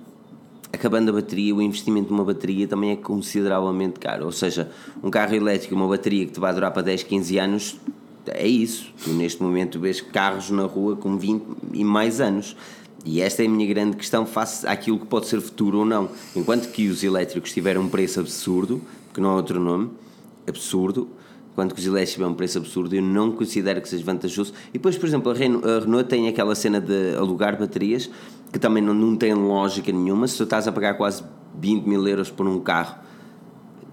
[0.74, 4.26] acabando a bateria, o investimento de uma bateria também é consideravelmente caro.
[4.26, 4.72] Ou seja,
[5.04, 7.80] um carro elétrico, uma bateria que te vai durar para 10, 15 anos,
[8.28, 8.94] é isso.
[9.04, 11.44] Tu neste momento vês carros na rua com 20
[11.74, 12.56] e mais anos.
[13.06, 16.10] E esta é a minha grande questão face àquilo que pode ser futuro ou não.
[16.36, 19.92] Enquanto que os elétricos tiveram um preço absurdo, porque não há outro nome,
[20.48, 21.10] absurdo,
[21.52, 24.54] enquanto que os elétricos tiveram um preço absurdo, eu não considero que seja vantajoso.
[24.70, 28.10] E depois, por exemplo, a Renault tem aquela cena de alugar baterias,
[28.54, 30.26] que também não, não tem lógica nenhuma.
[30.28, 31.24] Se tu estás a pagar quase
[31.60, 32.96] 20 mil euros por um carro,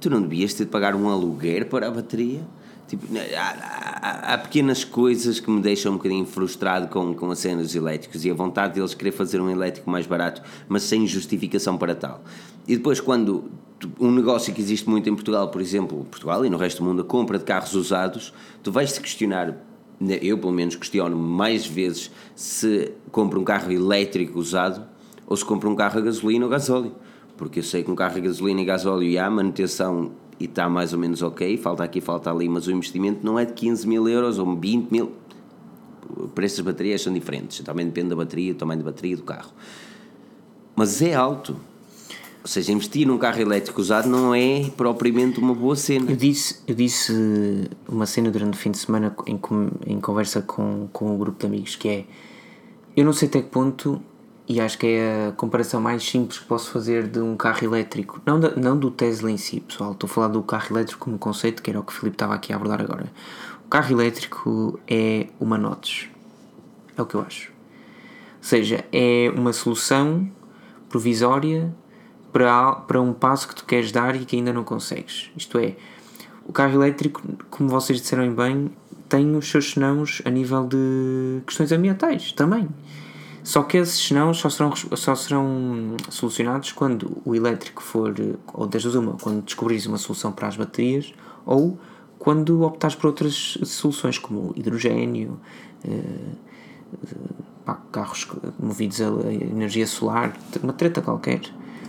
[0.00, 2.42] tu não devias ter de pagar um aluguer para a bateria
[2.90, 3.40] Tipo, há,
[4.02, 8.24] há, há, pequenas coisas que me deixam um bocadinho frustrado com, com as cenas elétricas
[8.24, 12.20] e a vontade deles querer fazer um elétrico mais barato, mas sem justificação para tal.
[12.66, 13.44] E depois, quando
[14.00, 17.02] um negócio que existe muito em Portugal, por exemplo, Portugal e no resto do mundo,
[17.02, 19.56] a compra de carros usados, tu vais-te questionar,
[20.00, 24.84] né, eu pelo menos questiono mais vezes se compro um carro elétrico usado
[25.28, 26.92] ou se compro um carro a gasolina ou gasóleo.
[27.36, 30.10] Porque eu sei que um carro a gasolina e gasóleo e há manutenção
[30.40, 33.44] e está mais ou menos ok, falta aqui, falta ali, mas o investimento não é
[33.44, 35.12] de 15 mil euros ou 20 mil.
[36.16, 39.22] O preço das baterias são diferentes, também depende da bateria, do tamanho da bateria do
[39.22, 39.50] carro.
[40.74, 41.56] Mas é alto.
[42.42, 46.10] Ou seja, investir num carro elétrico usado não é propriamente uma boa cena.
[46.10, 47.12] Eu disse, eu disse
[47.86, 49.38] uma cena durante o fim de semana em,
[49.86, 52.04] em conversa com, com um grupo de amigos que é
[52.96, 54.02] eu não sei até que ponto
[54.50, 58.20] e acho que é a comparação mais simples que posso fazer de um carro elétrico,
[58.26, 59.92] não, da, não do Tesla em si, pessoal.
[59.92, 62.34] Estou a falar do carro elétrico como conceito, que era o que o Filipe estava
[62.34, 63.06] aqui a abordar agora.
[63.64, 66.08] O carro elétrico é uma NOTS,
[66.96, 67.52] é o que eu acho.
[68.38, 70.28] Ou seja, é uma solução
[70.88, 71.72] provisória
[72.32, 75.30] para, para um passo que tu queres dar e que ainda não consegues.
[75.36, 75.76] Isto é,
[76.44, 78.68] o carro elétrico, como vocês disseram bem,
[79.08, 82.68] tem os seus senãos a nível de questões ambientais também.
[83.42, 88.14] Só que esses senãos só serão, só serão solucionados quando o elétrico for,
[88.52, 91.12] ou duas uma, quando descobrires uma solução para as baterias
[91.46, 91.78] ou
[92.18, 95.40] quando optares por outras soluções como hidrogênio,
[95.82, 96.36] eh,
[97.64, 98.28] pá, carros
[98.58, 101.40] movidos a energia solar, uma treta qualquer.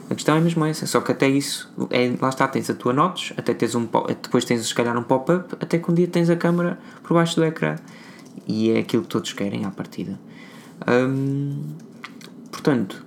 [0.10, 2.93] A questão é mesmo essa, só que até isso, é, lá está, tens a tua
[2.93, 3.88] notes, até tens um,
[4.22, 7.36] depois tens se calhar um pop-up, até que um dia tens a câmera por baixo
[7.36, 7.76] do ecrã.
[8.47, 10.20] E é aquilo que todos querem à partida.
[10.88, 11.63] Hum,
[12.51, 13.05] portanto,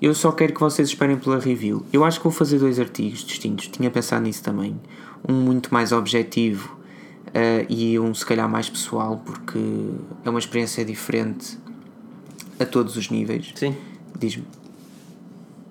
[0.00, 1.84] eu só quero que vocês esperem pela review.
[1.92, 4.80] Eu acho que vou fazer dois artigos distintos, tinha pensado nisso também.
[5.28, 6.76] Um muito mais objetivo
[7.28, 9.58] uh, e um se calhar mais pessoal, porque
[10.24, 11.58] é uma experiência diferente
[12.58, 13.52] a todos os níveis.
[13.54, 13.76] Sim.
[14.18, 14.44] Diz-me.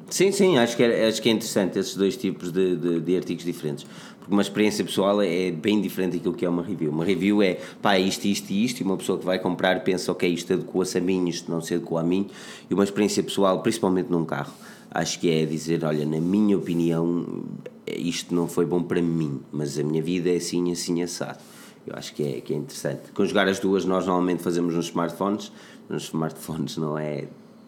[0.09, 3.15] Sim, sim, acho que é, acho que é interessante esses dois tipos de, de, de,
[3.15, 3.85] artigos diferentes.
[4.31, 6.89] Uma experiência pessoal é, é bem diferente daquilo que é uma review.
[6.89, 10.09] Uma review é pá, isto, isto e isto, e uma pessoa que vai comprar pensa,
[10.09, 12.29] ok, isto adequa-se a mim, isto não se adequa a mim.
[12.69, 14.53] E uma experiência pessoal, principalmente num carro,
[14.89, 17.43] acho que é dizer, olha, na minha opinião,
[17.85, 21.39] isto não foi bom para mim, mas a minha vida é assim, assim, assado.
[21.85, 23.11] Eu acho que é, que é interessante.
[23.13, 25.51] Conjugar as duas, nós normalmente fazemos nos smartphones.
[25.89, 27.25] Nos smartphones não é.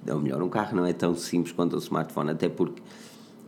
[0.10, 2.82] Ou melhor, um carro não é tão simples quanto o smartphone, até porque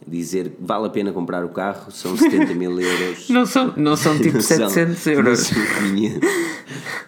[0.07, 3.29] dizer que vale a pena comprar o carro são 70 mil euros.
[3.29, 5.51] não, são, não são tipo não 700 são, euros.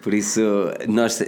[0.01, 0.41] Por isso,
[0.87, 1.21] nós,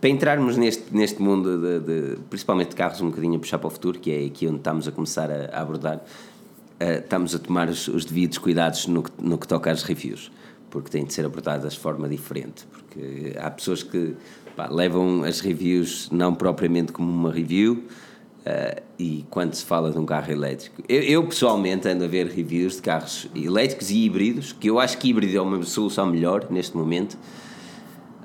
[0.00, 3.68] para entrarmos neste, neste mundo, de, de, principalmente de carros, um bocadinho a puxar para
[3.68, 7.38] o futuro, que é aqui onde estamos a começar a, a abordar, uh, estamos a
[7.38, 10.30] tomar os, os, devidos cuidados no que, no que toca às reviews
[10.72, 12.66] porque têm de ser abordadas de forma diferente.
[12.72, 14.16] Porque há pessoas que
[14.56, 17.84] pá, levam as reviews não propriamente como uma review.
[18.42, 22.26] Uh, e quando se fala de um carro elétrico, eu, eu, pessoalmente ando a ver
[22.26, 26.48] reviews de carros elétricos e híbridos, que eu acho que híbrido é uma solução melhor
[26.50, 27.16] neste momento.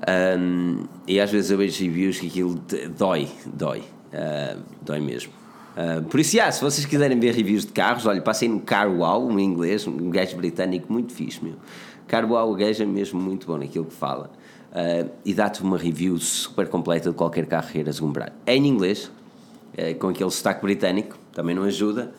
[0.08, 2.60] Um, e às vezes eu vejo reviews que aquilo
[2.96, 5.32] dói, dói, uh, dói mesmo.
[5.76, 8.90] Uh, por isso, yeah, se vocês quiserem ver reviews de carros, olha, passei no Car
[8.90, 11.54] Wow, um inglês, um gajo britânico muito fixe, meu.
[12.08, 14.30] Carboal gajo é mesmo muito bom naquilo que fala
[14.72, 18.32] uh, e dá-te uma review super completa de qualquer carro queiras comprar.
[18.46, 19.10] É em inglês,
[19.98, 22.12] com aquele sotaque britânico, também não ajuda,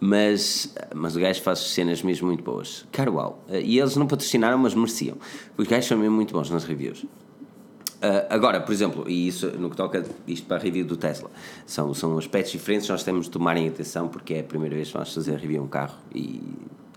[0.00, 2.86] mas, mas o gajo faz cenas mesmo muito boas.
[2.92, 3.42] Carboal.
[3.48, 5.16] Uh, e eles não patrocinaram, mas mereciam.
[5.56, 7.02] Os gajos são mesmo muito bons nas reviews.
[7.02, 11.30] Uh, agora, por exemplo, e isso no que toca isto para a review do Tesla,
[11.64, 14.94] são, são aspectos diferentes, nós temos de tomarem atenção porque é a primeira vez que
[14.94, 16.42] vamos fazer a review um carro e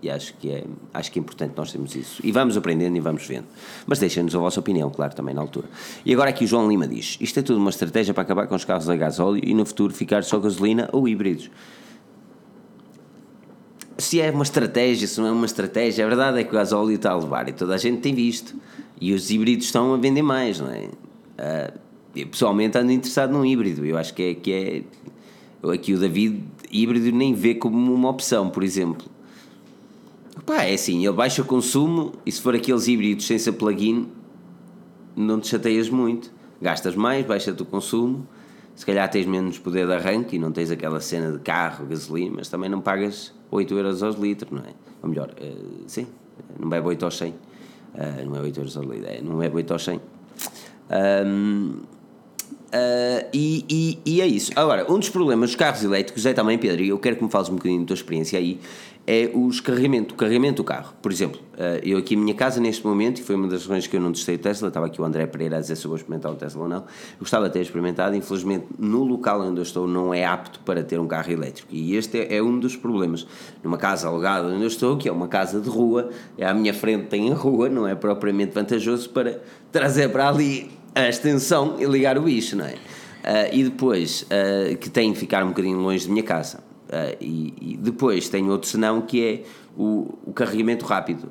[0.00, 2.20] e acho que é, acho que é importante nós termos isso.
[2.22, 3.46] E vamos aprendendo e vamos vendo.
[3.86, 5.68] Mas deixem-nos a vossa opinião, claro, também na altura.
[6.04, 8.54] E agora aqui o João Lima diz: Isto é tudo uma estratégia para acabar com
[8.54, 11.50] os carros a gasóleo e no futuro ficar só gasolina ou híbridos.
[13.96, 16.94] Se é uma estratégia, se não é uma estratégia, a verdade é que o gasóleo
[16.94, 18.54] está a levar e toda a gente tem visto.
[19.00, 20.84] E os híbridos estão a vender mais, não é?
[20.84, 21.78] Uh,
[22.14, 23.84] eu pessoalmente ando interessado num híbrido.
[23.84, 24.34] Eu acho que é.
[24.34, 24.52] Que
[25.64, 29.17] é aqui o David, híbrido nem vê como uma opção, por exemplo
[30.48, 34.08] Pá, é assim, ele baixa o consumo e se for aqueles híbridos sem ser plug-in,
[35.14, 36.32] não te chateias muito.
[36.58, 38.26] Gastas mais, baixa-te o consumo,
[38.74, 42.36] se calhar tens menos poder de arranque e não tens aquela cena de carro, gasolina,
[42.38, 44.72] mas também não pagas 8 euros aos litros, não é?
[45.02, 46.06] Ou melhor, uh, sim,
[46.58, 47.30] não bebe 8 aos 100.
[47.30, 47.36] Uh,
[48.24, 50.00] não é 8 euros aos litros, é, não bebe 8 aos 100.
[51.26, 51.80] Um,
[52.68, 54.52] uh, e, e, e, é isso.
[54.56, 57.30] Agora, um dos problemas dos carros elétricos é também, Pedro, e eu quero que me
[57.30, 58.60] fales um bocadinho da tua experiência aí,
[59.10, 60.92] é os carregamento, o carregamento do carro.
[61.00, 63.86] Por exemplo, eh, eu aqui em minha casa neste momento, e foi uma das razões
[63.86, 65.88] que eu não testei o Tesla, estava aqui o André Pereira a dizer se eu
[65.88, 69.60] vou experimentar o Tesla ou não, eu gostava de ter experimentado, infelizmente no local onde
[69.60, 72.58] eu estou não é apto para ter um carro elétrico, e este é, é um
[72.58, 73.26] dos problemas.
[73.64, 76.74] Numa casa alugada onde eu estou, que é uma casa de rua, é à minha
[76.74, 79.40] frente tem a rua, não é propriamente vantajoso para
[79.72, 82.74] trazer para ali a extensão e ligar o bicho, não é?
[83.28, 86.58] Uh, e depois, uh, que tem que ficar um bocadinho longe de minha casa.
[86.88, 89.42] Uh, e, e, depois tem outro senão que é
[89.76, 91.30] o, o carregamento rápido.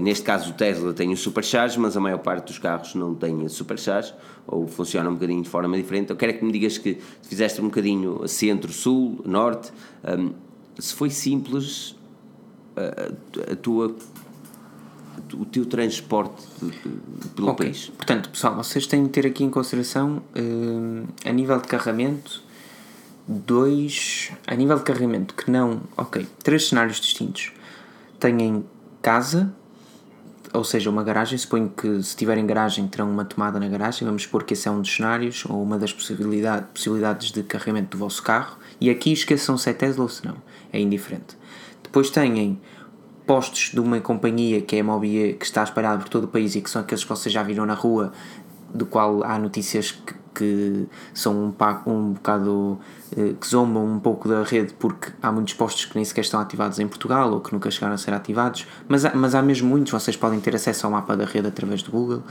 [0.00, 3.48] Neste caso o Tesla tem o supercharge, mas a maior parte dos carros não tem
[3.48, 4.14] supercharge
[4.46, 6.10] ou funciona um bocadinho de forma diferente.
[6.10, 9.72] Eu quero é que me digas que fizeste um bocadinho centro, sul, norte.
[10.06, 10.32] Um,
[10.78, 11.96] se foi simples
[13.50, 13.96] a tua
[15.34, 16.46] o teu transporte
[17.34, 17.66] pelo Ok.
[17.66, 17.90] país.
[17.96, 22.42] Portanto, pessoal, vocês têm de ter aqui em consideração hum, a nível de carregamento
[23.28, 27.52] dois a nível de carregamento que não ok três cenários distintos.
[28.18, 28.64] Têm
[29.02, 29.52] casa
[30.52, 31.36] ou seja uma garagem.
[31.36, 34.06] Suponho que se tiverem garagem terão uma tomada na garagem.
[34.06, 37.96] Vamos supor que esse é um dos cenários ou uma das possibilidade, possibilidades de carregamento
[37.96, 38.56] do vosso carro.
[38.80, 40.36] E aqui esqueçam se é Tesla ou se não
[40.72, 41.36] é indiferente.
[41.82, 42.58] Depois têm
[43.28, 46.56] postos de uma companhia que é a Mobier, que está espalhada por todo o país
[46.56, 48.10] e que são aqueles que vocês já viram na rua,
[48.72, 52.78] do qual há notícias que, que são um, um bocado
[53.14, 56.40] eh, que zombam um pouco da rede porque há muitos postos que nem sequer estão
[56.40, 59.68] ativados em Portugal ou que nunca chegaram a ser ativados, mas há, mas há mesmo
[59.68, 62.22] muitos, vocês podem ter acesso ao mapa da rede através do Google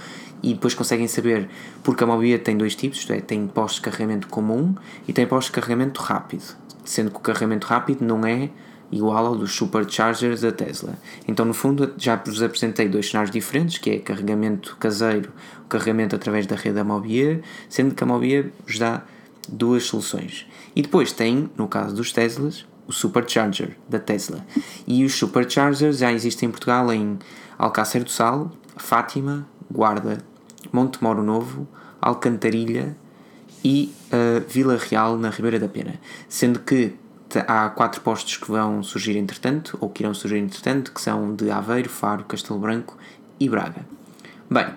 [0.41, 1.47] e depois conseguem saber,
[1.83, 4.73] porque a Mobier tem dois tipos, isto é, tem postos de carregamento comum
[5.07, 8.49] e tem postos de carregamento rápido, sendo que o carregamento rápido não é
[8.91, 10.97] igual ao dos superchargers da Tesla.
[11.27, 15.31] Então, no fundo, já vos apresentei dois cenários diferentes, que é carregamento caseiro,
[15.67, 19.03] carregamento através da rede da Mobier, sendo que a Mobier vos dá
[19.47, 20.45] duas soluções.
[20.75, 24.45] E depois tem, no caso dos Teslas, o supercharger da Tesla.
[24.85, 27.19] E os superchargers já existem em Portugal em
[27.57, 30.19] Alcácer do Sal, Fátima, Guarda,
[30.71, 31.67] Monte Moro Novo,
[32.01, 32.95] Alcantarilha
[33.63, 35.95] e uh, Vila Real na Ribeira da Pena.
[36.29, 36.93] Sendo que
[37.47, 41.49] há quatro postos que vão surgir entretanto, ou que irão surgir entretanto, que são de
[41.51, 42.97] Aveiro, Faro, Castelo Branco
[43.39, 43.85] e Braga.
[44.49, 44.67] Bem,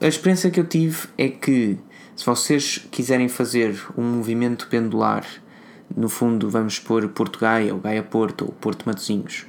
[0.00, 1.78] a experiência que eu tive é que
[2.14, 5.24] se vocês quiserem fazer um movimento pendular,
[5.96, 9.46] no fundo vamos pôr Porto Gaia, ou Gaia Porto, ou Porto Matosinhos,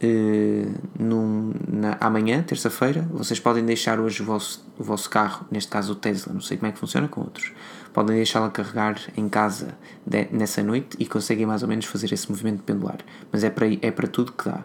[0.00, 0.66] eh,
[0.98, 5.92] num- na, amanhã, terça-feira, vocês podem deixar hoje o vosso, o vosso carro, neste caso
[5.92, 7.52] o Tesla, não sei como é que funciona com outros,
[7.92, 9.76] podem deixá-lo a carregar em casa
[10.06, 12.98] de- nessa noite e conseguem mais ou menos fazer esse movimento pendular.
[13.30, 14.64] Mas é para, é para tudo que dá.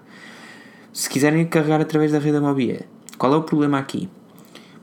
[0.93, 4.09] Se quiserem carregar através da rede Mobia, qual é o problema aqui?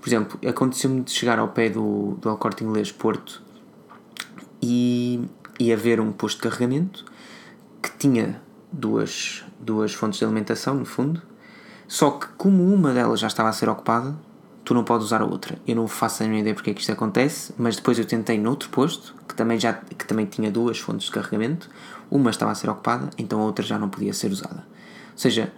[0.01, 3.43] Por exemplo, aconteceu-me de chegar ao pé do, do El Corte Inglês Porto
[4.63, 5.21] e,
[5.59, 7.05] e haver um posto de carregamento
[7.83, 8.41] que tinha
[8.71, 11.23] duas, duas fontes de alimentação, no fundo,
[11.89, 14.15] só que como uma delas já estava a ser ocupada,
[14.65, 15.59] tu não podes usar a outra.
[15.67, 18.39] Eu não faço a mínima ideia porque é que isto acontece, mas depois eu tentei
[18.39, 21.69] noutro posto, que também, já, que também tinha duas fontes de carregamento,
[22.11, 24.65] uma estava a ser ocupada, então a outra já não podia ser usada.
[25.13, 25.53] Ou seja,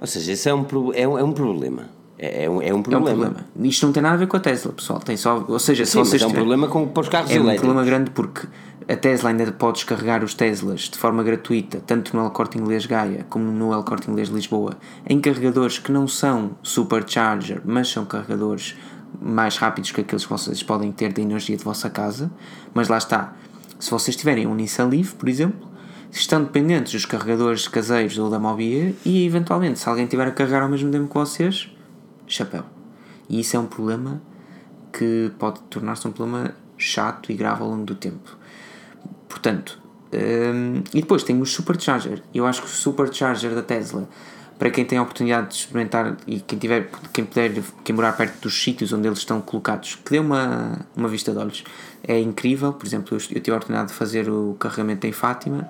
[0.00, 1.88] Ou seja, esse é um, é um, é um problema.
[2.18, 3.26] É, é um, é um é um problema.
[3.26, 3.46] problema.
[3.62, 4.98] Isto não tem nada a ver com a Tesla, pessoal.
[4.98, 7.30] Tem só, ou seja, se Sim, mas vocês é um problema com, para os carros
[7.30, 7.66] é um elétricos.
[7.66, 8.46] problema grande porque
[8.88, 12.86] a Tesla ainda pode descarregar os Teslas de forma gratuita, tanto no El Corte Inglês
[12.86, 14.72] Gaia como no El Corte Inglês Lisboa,
[15.06, 18.74] em carregadores que não são supercharger, mas são carregadores
[19.20, 22.30] mais rápidos que aqueles que vocês podem ter da energia de vossa casa.
[22.74, 23.34] Mas lá está,
[23.78, 25.68] se vocês tiverem um Nissan Leaf, por exemplo,
[26.10, 30.62] estão dependentes dos carregadores caseiros ou da Mobier e eventualmente, se alguém tiver a carregar
[30.62, 31.70] ao mesmo tempo que vocês,
[32.28, 32.64] chapéu.
[33.28, 34.20] E isso é um problema
[34.92, 38.36] que pode tornar-se um problema chato e grave ao longo do tempo.
[39.28, 39.78] Portanto,
[40.12, 42.22] hum, e depois tem o Supercharger.
[42.34, 44.08] Eu acho que o Supercharger da Tesla,
[44.58, 48.40] para quem tem a oportunidade de experimentar e quem, tiver, quem puder, quem morar perto
[48.42, 51.64] dos sítios onde eles estão colocados, que dê uma, uma vista de olhos.
[52.02, 55.68] É incrível, por exemplo, eu, eu tive a oportunidade de fazer o carregamento em Fátima.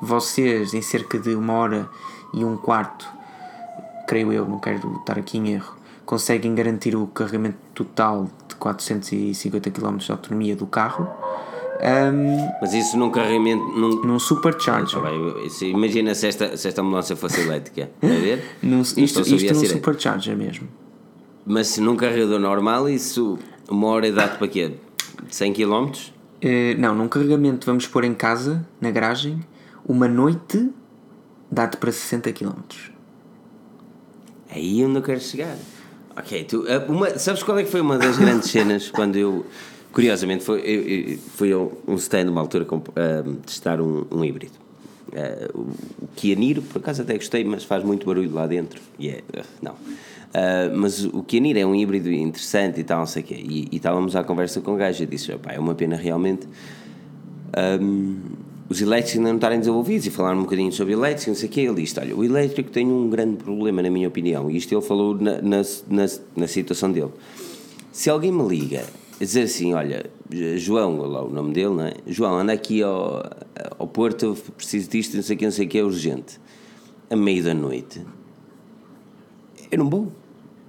[0.00, 1.88] Vocês, em cerca de uma hora
[2.34, 3.08] e um quarto,
[4.06, 5.77] creio eu, não quero estar aqui em erro,
[6.08, 11.06] conseguem garantir o carregamento total de 450 km de autonomia do carro
[11.82, 13.62] hum, Mas isso num carregamento.
[13.78, 15.02] Num, num supercharger.
[15.44, 17.90] Isso- Imagina se esta, se esta ambulância fosse elétrica.
[18.00, 18.42] A ver?
[18.64, 20.66] Num, isto sabia isto num supercharger mesmo.
[21.44, 23.38] Mas se num carregador normal, isso
[23.68, 24.76] uma hora dá-te para quê?
[25.28, 25.90] 100 km?
[26.40, 29.40] Eh, não, num carregamento vamos pôr em casa, na garagem,
[29.86, 30.70] uma noite
[31.52, 32.54] dá-te para 60 km.
[34.50, 35.54] Aí onde eu quero chegar.
[36.18, 39.46] Ok, tu, eh, uma, sabes qual é que foi uma das grandes cenas quando eu.
[39.92, 44.52] Curiosamente, foi, eu, eu, fui a um stand uma altura a testar um, um híbrido.
[45.12, 45.60] Eh, o
[46.02, 48.80] o Kia Niro, por acaso até gostei, mas faz muito barulho lá dentro.
[48.98, 49.22] E é.
[49.32, 49.76] eh, não.
[50.34, 53.34] Eh, mas o Kia Niro é um híbrido interessante e tal, não sei o quê.
[53.34, 56.48] E, e estávamos à conversa com o gajo e disse: "Opá, é uma pena realmente
[57.80, 58.18] hum,
[58.68, 61.52] os elétricos ainda não estarem desenvolvidos e falar um bocadinho sobre elétricos, não sei o
[61.52, 61.60] quê.
[61.62, 64.82] Ele disse: Olha, o elétrico tem um grande problema, na minha opinião, e isto ele
[64.82, 66.06] falou na, na, na,
[66.36, 67.10] na situação dele.
[67.90, 68.84] Se alguém me liga
[69.18, 70.04] a dizer assim: Olha,
[70.56, 71.94] João, lá o nome dele, não é?
[72.06, 73.22] João, anda aqui ao,
[73.78, 76.38] ao Porto, preciso disto, não sei o quê, não sei o quê, é urgente,
[77.08, 78.02] a meio da noite,
[79.70, 80.12] eu não vou.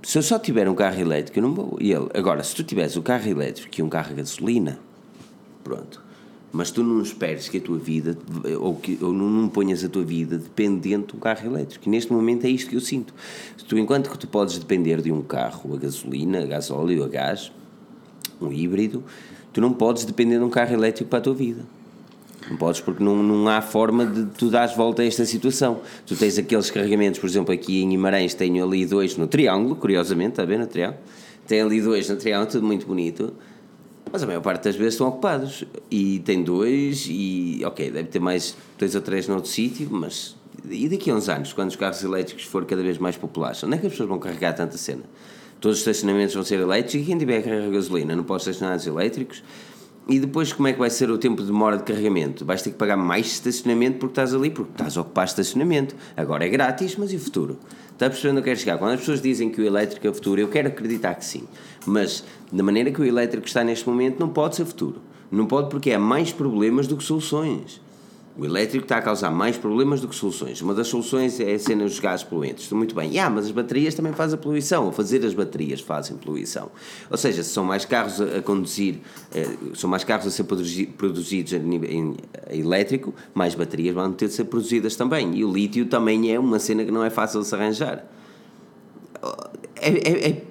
[0.01, 1.77] Se eu só tiver um carro elétrico, eu não vou.
[1.81, 4.79] E ele, agora, se tu tiveres o carro elétrico e um carro a gasolina,
[5.61, 6.08] pronto.
[6.51, 8.17] Mas tu não esperes que a tua vida,
[8.59, 11.87] ou, que, ou não, não ponhas a tua vida dependente de um carro elétrico.
[11.87, 13.13] E neste momento é isto que eu sinto.
[13.67, 17.51] Tu, enquanto que tu podes depender de um carro a gasolina, a gasóleo, a gás,
[18.41, 19.03] um híbrido,
[19.53, 21.63] tu não podes depender de um carro elétrico para a tua vida.
[22.49, 25.81] Não podes porque não, não há forma de tu dares volta a esta situação.
[26.07, 30.31] Tu tens aqueles carregamentos, por exemplo, aqui em Guimarães tenho ali dois no Triângulo, curiosamente,
[30.31, 30.99] está ver no Triângulo?
[31.47, 33.33] Tem ali dois no Triângulo, tudo muito bonito
[34.11, 35.63] mas a maior parte das vezes estão ocupados.
[35.89, 40.35] E tem dois, e ok, deve ter mais dois ou três noutro sítio, mas.
[40.69, 43.75] E daqui a uns anos, quando os carros elétricos forem cada vez mais populares, onde
[43.75, 45.03] é que as pessoas vão carregar tanta cena?
[45.61, 48.79] Todos os estacionamentos vão ser elétricos e quem tiver a carregar gasolina não pode estacionar
[48.85, 49.43] elétricos.
[50.07, 52.43] E depois, como é que vai ser o tempo de demora de carregamento?
[52.43, 55.95] Vais ter que pagar mais estacionamento porque estás ali, porque estás a ocupar estacionamento.
[56.17, 57.59] Agora é grátis, mas e o futuro?
[57.91, 58.77] Está a perceber onde eu quero chegar?
[58.79, 61.43] Quando as pessoas dizem que o elétrico é o futuro, eu quero acreditar que sim.
[61.85, 65.01] Mas, da maneira que o elétrico está neste momento, não pode ser futuro.
[65.31, 67.79] Não pode porque há mais problemas do que soluções.
[68.39, 70.61] O elétrico está a causar mais problemas do que soluções.
[70.61, 72.71] Uma das soluções é a cena dos gases poluentes.
[72.71, 73.19] Muito bem.
[73.19, 74.85] Ah, mas as baterias também fazem poluição.
[74.85, 76.71] Ou fazer as baterias fazem poluição.
[77.11, 78.99] Ou seja, se são mais carros a, conduzir,
[79.35, 82.15] eh, são mais carros a ser produzidos em,
[82.49, 85.35] elétrico, mais baterias vão ter de ser produzidas também.
[85.35, 88.05] E o lítio também é uma cena que não é fácil de se arranjar.
[89.81, 90.41] É, é, é,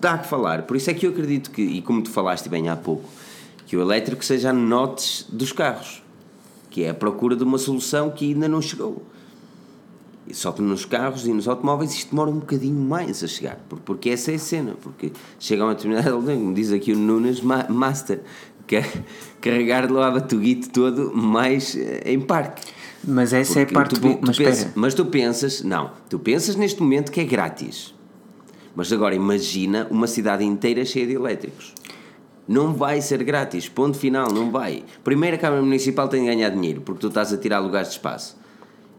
[0.00, 0.62] dá que falar.
[0.62, 3.08] Por isso é que eu acredito que, e como tu falaste bem há pouco,
[3.66, 6.04] que o elétrico seja a notes dos carros
[6.74, 9.00] que é a procura de uma solução que ainda não chegou.
[10.32, 14.10] Só que nos carros e nos automóveis isto demora um bocadinho mais a chegar, porque
[14.10, 18.22] essa é a cena, porque chega a uma determinada como diz aqui o Nunes Master,
[18.66, 19.04] que é
[19.40, 22.62] carregar lá o batuguito todo mais eh, em parque.
[23.06, 24.18] Mas essa porque é a parte boa.
[24.20, 27.94] Mas, mas tu pensas, não, tu pensas neste momento que é grátis.
[28.74, 31.72] Mas agora imagina uma cidade inteira cheia de elétricos.
[32.46, 34.84] Não vai ser grátis, ponto final, não vai.
[35.02, 37.94] Primeiro a Câmara Municipal tem de ganhar dinheiro, porque tu estás a tirar lugares de
[37.94, 38.36] espaço.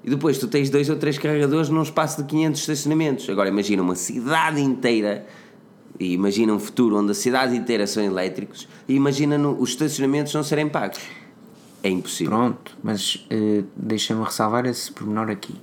[0.03, 3.29] E depois tu tens dois ou três carregadores num espaço de 500 estacionamentos.
[3.29, 5.27] Agora imagina uma cidade inteira,
[5.99, 10.33] e imagina um futuro onde a cidade inteira são elétricos, e imagina no, os estacionamentos
[10.33, 10.99] não serem pagos.
[11.83, 12.31] É impossível.
[12.31, 15.53] Pronto, mas uh, deixa-me ressalvar esse pormenor aqui.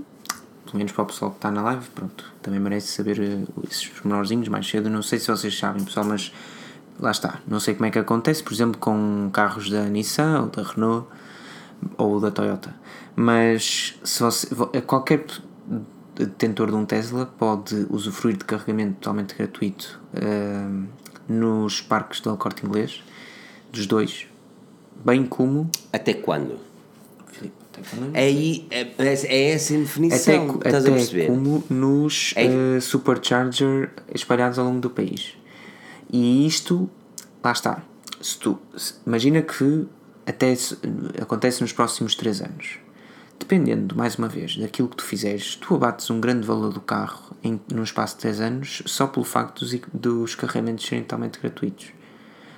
[0.72, 3.88] Pelo menos para o pessoal que está na live, pronto, também merece saber uh, esses
[3.88, 4.88] pormenorzinhos mais cedo.
[4.88, 6.32] Não sei se vocês sabem, pessoal, mas
[6.98, 7.40] lá está.
[7.46, 11.06] Não sei como é que acontece, por exemplo, com carros da Nissan ou da Renault
[11.98, 12.74] ou da Toyota.
[13.14, 14.48] Mas se você,
[14.86, 15.26] qualquer
[16.14, 20.88] detentor de um Tesla pode usufruir de carregamento totalmente gratuito uh,
[21.28, 23.04] nos parques do Corte Inglês,
[23.70, 24.26] dos dois,
[25.04, 25.70] bem como.
[25.92, 26.58] Até quando?
[27.26, 27.60] Filipe, até quando?
[27.60, 27.61] É
[28.14, 31.26] aí é, é essa a definição, até, estás até a perceber?
[31.26, 32.46] como nos é.
[32.46, 35.34] uh, supercharger espalhados ao longo do país.
[36.12, 36.90] E isto,
[37.42, 37.82] lá está.
[38.20, 39.86] Se tu, se, imagina que
[40.26, 40.78] até se,
[41.20, 42.78] acontece nos próximos 3 anos.
[43.38, 47.36] Dependendo, mais uma vez, daquilo que tu fizeres, tu abates um grande valor do carro
[47.42, 51.92] em, num espaço de 3 anos só pelo facto dos, dos carregamentos serem totalmente gratuitos.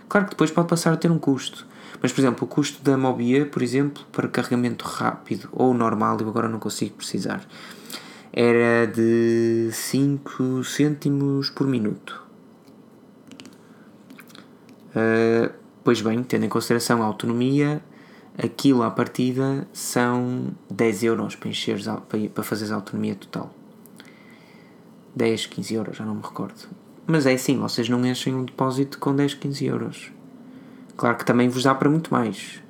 [0.09, 1.67] Claro que depois pode passar a ter um custo.
[2.05, 6.29] Mas, por exemplo, o custo da Mobia, por exemplo, para carregamento rápido ou normal, eu
[6.29, 7.43] agora não consigo precisar,
[8.31, 12.23] era de 5 cêntimos por minuto.
[14.91, 15.51] Uh,
[15.83, 17.83] pois bem, tendo em consideração a autonomia,
[18.37, 21.87] aquilo à partida são 10 euros para, encheres,
[22.35, 23.51] para fazeres a autonomia total.
[25.17, 26.69] 10, 15 euros, já não me recordo.
[27.07, 30.13] Mas é assim, vocês não enchem um depósito com 10, 15 euros.
[30.97, 32.63] Claro que também vos dá para muito mais.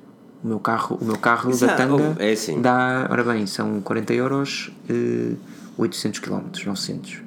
[0.43, 1.71] O meu carro, o meu carro Exato.
[1.71, 2.61] da Tanga é assim.
[2.61, 5.33] dá, ora bem, são 40 euros, eh,
[5.77, 7.21] 800 km, 900.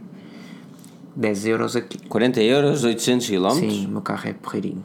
[1.16, 1.98] 10 euros aqui.
[2.08, 3.50] 40 euros, 800 km?
[3.50, 4.84] Sim, o meu carro é porreirinho.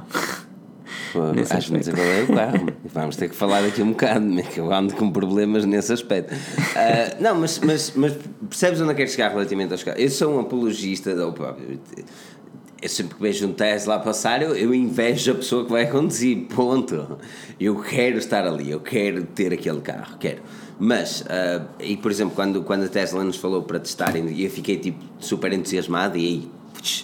[1.49, 2.67] Acho que dizer qual é o carro.
[2.91, 4.41] Vamos ter que falar daqui um bocado, né?
[4.41, 6.33] que eu ando com problemas nesse aspecto.
[6.33, 8.17] Uh, não, mas, mas, mas
[8.49, 10.01] percebes onde eu quero chegar relativamente aos carros?
[10.01, 11.27] Eu sou um apologista da.
[11.27, 11.55] Opa,
[12.83, 15.89] eu sempre que vejo um Tesla a passar, eu, eu invejo a pessoa que vai
[15.89, 17.17] conduzir, ponto.
[17.57, 20.41] Eu quero estar ali, eu quero ter aquele carro, quero.
[20.77, 24.77] Mas, uh, e por exemplo, quando, quando a Tesla nos falou para testarem, eu fiquei
[24.77, 26.51] tipo super entusiasmado e aí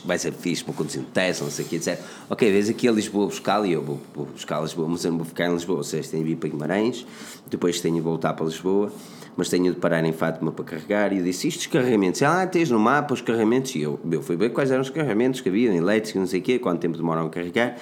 [0.03, 1.97] vai ser fixe para conduzir um Tesla, não sei o que, etc.
[2.29, 5.11] Ok, vês aqui a Lisboa buscar e eu vou, vou buscar a Lisboa, mas eu
[5.11, 7.05] não vou ficar em Lisboa, seja, tenho de ir para Guimarães,
[7.49, 8.91] depois tenho de voltar para Lisboa,
[9.37, 11.13] mas tenho de parar em Fátima para carregar.
[11.13, 13.73] E eu disse: Isto, os carregamentos, ah, tens no mapa os carregamentos.
[13.75, 16.43] E eu, eu fui ver quais eram os carregamentos que havia, elétricos, não sei o
[16.43, 17.77] quê, quanto tempo demoram a carregar.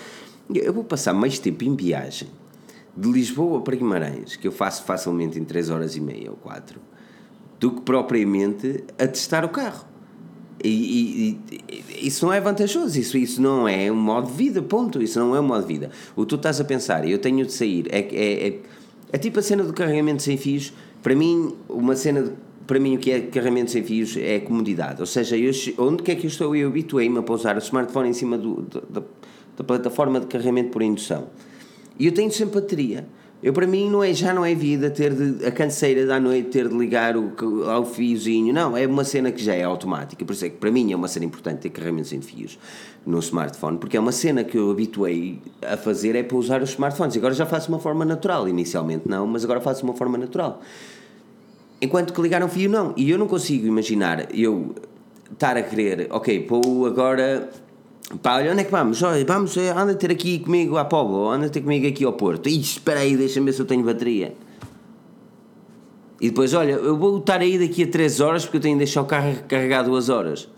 [0.54, 2.30] Eu vou passar mais tempo em viagem
[2.96, 6.80] de Lisboa para Guimarães, que eu faço facilmente em 3 horas e meia ou 4,
[7.60, 9.86] do que propriamente a testar o carro.
[10.64, 11.40] E, e-
[11.70, 15.02] e- isso não é vantajoso, isso, isso não é um modo de vida, ponto.
[15.02, 15.92] Isso não é um modo de vida.
[16.16, 18.60] O que tu estás a pensar, eu tenho de sair, é, é, é,
[19.12, 20.74] é tipo a cena do carregamento sem fios.
[21.04, 22.32] Para mim, uma cena de-
[22.66, 25.00] para mim o que é carregamento sem fios é comodidade.
[25.00, 28.14] Ou seja, eu, onde quer que eu estou, eu habituei-me a pousar o smartphone em
[28.14, 29.02] cima do- da,
[29.58, 31.28] da plataforma de carregamento por indução.
[31.98, 33.08] E eu tenho sempre bateria.
[33.42, 36.50] Eu, para mim, não é, já não é vida ter de, a canseira da noite
[36.50, 37.32] ter de ligar o,
[37.70, 38.52] ao fiozinho.
[38.52, 40.26] Não, é uma cena que já é automática.
[40.26, 42.58] Por isso é que, para mim, é uma cena importante ter carregamento sem fios
[43.08, 46.72] no smartphone, porque é uma cena que eu habituei a fazer é para usar os
[46.72, 47.16] smartphones.
[47.16, 48.50] Agora já faço de uma forma natural.
[48.50, 50.62] Inicialmente não, mas agora faço de uma forma natural.
[51.82, 52.94] Enquanto que ligar um fio, não.
[52.98, 54.76] E eu não consigo imaginar eu
[55.32, 57.50] estar a querer, ok, pô, agora.
[58.22, 59.02] Pá, olha, onde é que vamos?
[59.02, 62.48] Olha, vamos, eh, anda ter aqui comigo à Póvoa, anda ter comigo aqui ao Porto.
[62.48, 64.34] Ih, espera aí, deixa-me ver se eu tenho bateria.
[66.20, 68.86] E depois, olha, eu vou estar aí daqui a 3 horas porque eu tenho de
[68.86, 70.50] deixar o carro carregar 2 horas.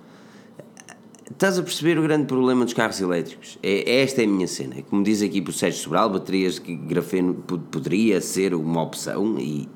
[1.40, 3.58] Estás a perceber o grande problema dos carros elétricos?
[3.64, 4.76] É, esta é a minha cena.
[4.90, 9.70] Como diz aqui por Sérgio Sobral, baterias de grafeno po- poderia ser uma opção, e,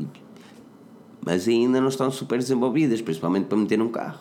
[1.25, 4.19] mas ainda não estão super desenvolvidas, principalmente para meter num carro.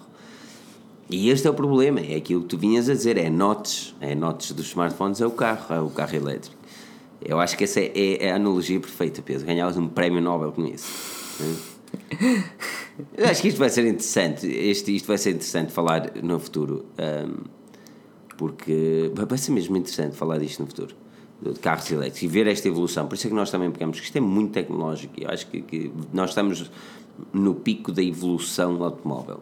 [1.10, 4.14] E este é o problema, é aquilo que tu vinhas a dizer, é notes, é
[4.14, 6.54] notes dos smartphones, é o carro, é o carro elétrico.
[7.20, 9.44] Eu acho que essa é, é- é a analogia perfeita, Pedro.
[9.44, 10.86] Ganhavas um prémio Nobel com isso.
[13.28, 14.46] Acho que isto vai ser interessante.
[14.46, 16.84] Este, isto vai ser interessante falar no futuro.
[16.98, 17.44] ahm,
[18.36, 20.94] porque vai- ser mesmo interessante falar disto no futuro.
[21.40, 23.06] De carros elétricos e ver esta evolução.
[23.06, 25.14] Por isso é que nós também pegamos, que isto é muito tecnológico.
[25.20, 26.70] Eu acho que, que nós estamos
[27.32, 29.40] no pico da evolução do automóvel.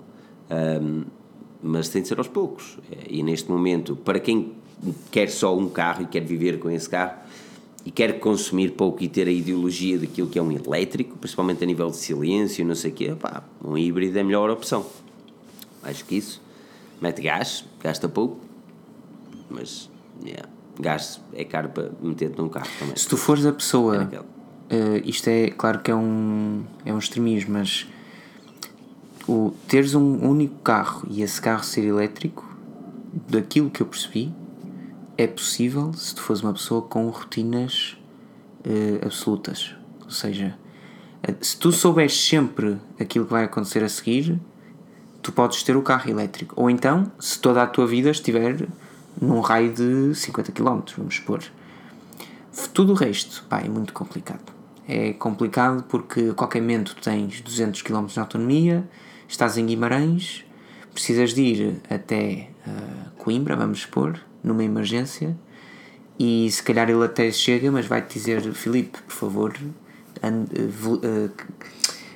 [0.51, 1.05] Ahm,
[1.63, 2.79] mas tem de ser aos poucos.
[3.09, 4.53] E neste momento, para quem
[5.11, 7.19] quer só um carro e quer viver com esse carro
[7.85, 11.67] e quer consumir pouco e ter a ideologia daquilo que é um elétrico, principalmente a
[11.67, 14.87] nível de silêncio, não sei o quê, pá, um híbrido é a melhor opção.
[15.83, 16.43] Acho que isso.
[17.01, 18.39] Mete gás, gasta pouco,
[19.49, 19.89] mas
[20.23, 20.47] yeah,
[20.79, 22.95] gás é caro para meter num carro também.
[22.97, 24.09] Se tu fores a pessoa.
[24.69, 27.87] eh, isto é claro que é um, é um extremismo, mas
[29.27, 32.47] o, teres um único carro e esse carro ser elétrico,
[33.29, 34.33] daquilo que eu percebi,
[35.23, 37.99] é possível se tu fores uma pessoa com rotinas
[38.65, 39.75] eh, absolutas.
[40.03, 40.57] Ou seja,
[41.23, 44.41] eh, se tu souberes sempre aquilo que vai acontecer a seguir,
[45.21, 46.55] tu podes ter o carro elétrico.
[46.57, 48.67] Ou então, se toda a tua vida estiver
[49.21, 51.43] num raio de 50 km, vamos supor.
[52.73, 54.53] Tudo o resto, pá, é muito complicado.
[54.89, 58.89] É complicado porque a qualquer momento tens 200 km de autonomia,
[59.29, 60.47] estás em Guimarães,
[60.95, 65.37] precisas de ir até ah, Coimbra, vamos supor, numa emergência,
[66.19, 69.55] e se calhar ele até chega, mas vai-te dizer: Filipe, por favor,
[70.23, 70.51] ande,
[71.03, 71.29] eh,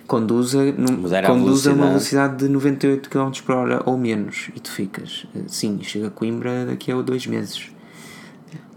[0.06, 1.88] conduza, num- a conduza a uma velocidade.
[1.88, 6.10] velocidade de 98 km por hora ou menos, e tu ficas, eh, sim, chega a
[6.10, 7.70] Coimbra daqui a dois meses.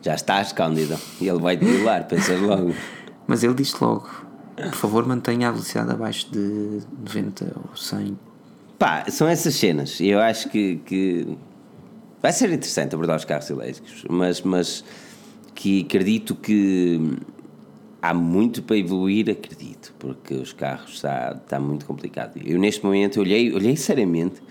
[0.02, 0.98] Já estás, Cândido.
[1.20, 2.74] E ele vai te violar, pensas logo.
[3.28, 4.08] Mas ele diz logo:
[4.56, 8.18] por favor, mantenha a velocidade abaixo de 90 ou 100.
[8.80, 10.00] Pá, são essas cenas.
[10.00, 11.38] E eu acho que, que
[12.22, 14.84] vai ser interessante abordar os carros elétricos, mas, mas
[15.54, 17.18] que acredito que
[18.02, 22.40] há muito para evoluir, acredito, porque os carros está, está muito complicado.
[22.44, 24.42] Eu neste momento olhei, olhei seriamente,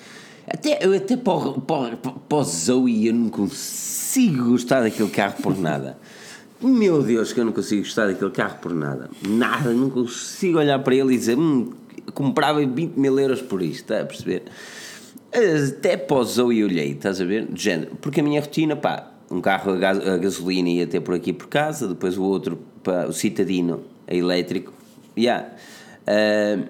[0.48, 5.42] até, eu até para o, para, para o Zoe eu não consigo gostar daquele carro
[5.42, 5.98] por nada.
[6.60, 9.10] Meu Deus, que eu não consigo gostar daquele carro por nada.
[9.28, 11.70] Nada, não consigo olhar para ele e dizer hum,
[12.14, 14.44] comprava 20 mil euros por isto, está a perceber?
[15.32, 17.46] Até para o Zoe olhei, estás a ver?
[17.46, 21.00] Do género, porque a minha rotina, pá, um carro a, gas- a gasolina ia ter
[21.00, 24.72] por aqui por casa, depois o outro, pá, o citadino, a elétrico,
[25.16, 25.50] yeah.
[26.06, 26.62] Ah,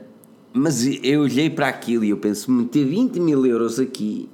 [0.52, 4.28] mas eu olhei para aquilo e eu penso, meter 20 mil euros aqui,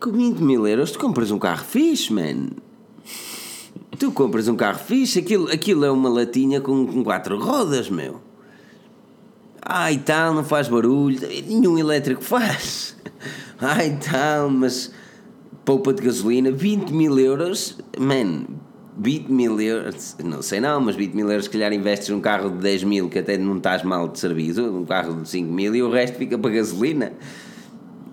[0.00, 2.48] com 20 mil euros tu compras um carro fixe, man.
[3.98, 8.20] Tu compras um carro fixe, aquilo, aquilo é uma latinha com, com quatro rodas, meu.
[9.64, 12.94] Ai tal, não faz barulho, nenhum elétrico faz.
[13.58, 14.92] Ai tal, mas
[15.64, 18.44] poupa de gasolina, 20 mil euros, man,
[18.98, 22.50] 20 mil euros, não sei não, mas 20 mil euros, se calhar investes num carro
[22.50, 25.74] de 10 mil que até não estás mal de serviço, um carro de 5 mil
[25.74, 27.12] e o resto fica para gasolina.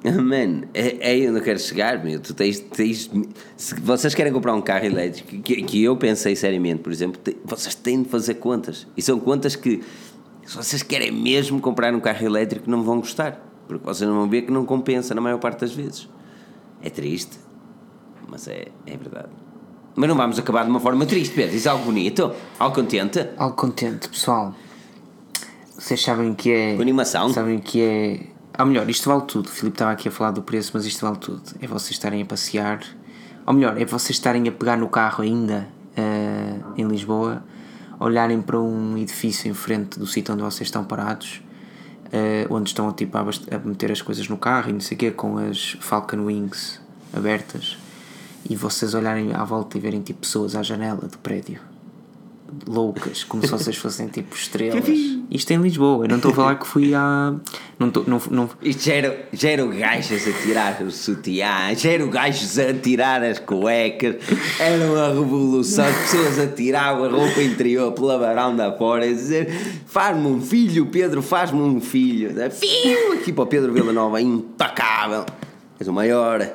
[0.03, 2.19] Man, é, é onde eu quero chegar, meu.
[2.19, 3.11] Tu tens, tens,
[3.55, 7.37] se vocês querem comprar um carro elétrico, que, que eu pensei seriamente, por exemplo, te-
[7.45, 8.87] vocês têm de fazer contas.
[8.97, 9.81] E são contas que,
[10.45, 13.39] se vocês querem mesmo comprar um carro elétrico, não vão gostar.
[13.67, 16.09] Porque vocês não vão ver que não compensa na maior parte das vezes.
[16.81, 17.37] É triste,
[18.27, 19.29] mas é, é verdade.
[19.95, 21.51] Mas não vamos acabar de uma forma triste, Pedro.
[21.51, 23.27] Diz algo bonito, algo contente.
[23.37, 24.53] Algo contente, pessoal.
[25.77, 26.75] Vocês sabem que é.
[26.75, 27.29] Com animação.
[27.31, 29.47] Sabem que é ou melhor, isto vale tudo.
[29.47, 31.41] O Filipe estava aqui a falar do preço, mas isto vale tudo.
[31.61, 32.81] É vocês estarem a passear,
[33.45, 37.43] ou melhor, é vocês estarem a pegar no carro ainda uh, em Lisboa,
[38.01, 41.41] olharem para um edifício em frente do sítio onde vocês estão parados,
[42.07, 44.99] uh, onde estão tipo, a, a meter as coisas no carro e não sei o
[44.99, 46.81] quê, com as Falcon Wings
[47.13, 47.77] abertas,
[48.49, 51.70] e vocês olharem à volta e verem tipo pessoas à janela do prédio
[52.67, 54.83] loucas, como se vocês fossem tipo estrelas.
[55.29, 57.33] Isto é em Lisboa, eu não estou a falar que fui a.
[57.79, 58.49] Não tô, não, não...
[58.61, 63.23] Isto já era, já era gajos a tirar o sutiã, já eram gajos a tirar
[63.23, 64.15] as cuecas,
[64.59, 69.49] era uma revolução, de pessoas a tirar a roupa interior pela varanda fora e dizer:
[69.85, 72.31] faz-me um filho, Pedro, faz-me um filho.
[72.51, 73.13] Filho!
[73.13, 75.25] Aqui para o Pedro Villanova, impecável,
[75.79, 76.47] és o maior.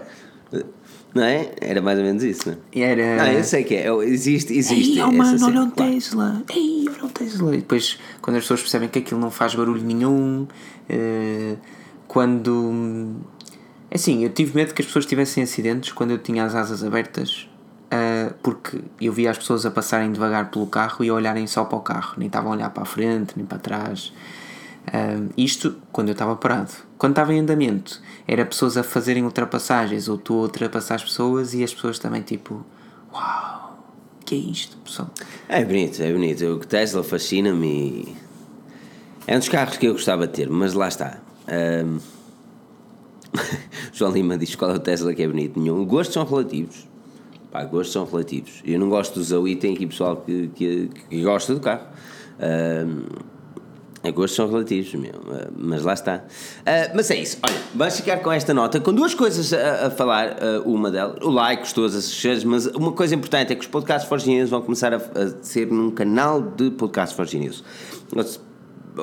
[1.16, 1.50] Não é?
[1.62, 2.78] Era mais ou menos isso, não é?
[2.78, 3.16] Era...
[3.16, 3.88] Não, eu sei que é.
[4.04, 4.98] Existe, existe.
[4.98, 6.42] Ei, oh, mano, olha um Tesla.
[6.54, 7.54] Ei, olha um Tesla.
[7.54, 11.58] E depois, quando as pessoas percebem que aquilo não faz barulho nenhum, uh,
[12.06, 13.16] quando.
[13.90, 16.84] É assim, eu tive medo que as pessoas tivessem acidentes quando eu tinha as asas
[16.84, 17.48] abertas,
[17.86, 21.64] uh, porque eu via as pessoas a passarem devagar pelo carro e a olharem só
[21.64, 24.12] para o carro, nem estavam a olhar para a frente, nem para trás.
[24.88, 26.72] Uh, isto quando eu estava parado.
[26.98, 31.52] Quando estava em andamento, era pessoas a fazerem ultrapassagens, ou tu a ultrapassar as pessoas
[31.52, 32.64] e as pessoas também tipo,
[33.12, 33.84] uau,
[34.24, 35.10] que é isto, pessoal?
[35.48, 36.44] É bonito, é bonito.
[36.44, 38.16] O Tesla fascina-me.
[39.26, 41.18] É um dos carros que eu gostava de ter, mas lá está.
[41.48, 41.98] Um...
[43.92, 45.60] João Lima diz qual é o Tesla que é bonito.
[45.60, 45.84] Nenhum.
[45.84, 46.88] Gostos são relativos.
[47.52, 48.62] Pá, gostos são relativos.
[48.64, 51.86] Eu não gosto do Zoe, tem aqui pessoal que, que, que gosta do carro.
[52.40, 53.35] Um
[54.12, 56.16] gostos são relativos, meu, eh, mas lá está.
[56.16, 59.90] Uh, mas é isso, olha, vamos ficar com esta nota, com duas coisas a, a
[59.90, 63.66] falar, uh, uma delas, o like, todas as mas uma coisa importante é que os
[63.66, 67.64] podcasts Forge News vão começar a, a ser num canal de podcasts Forge News.
[68.14, 68.24] Ou,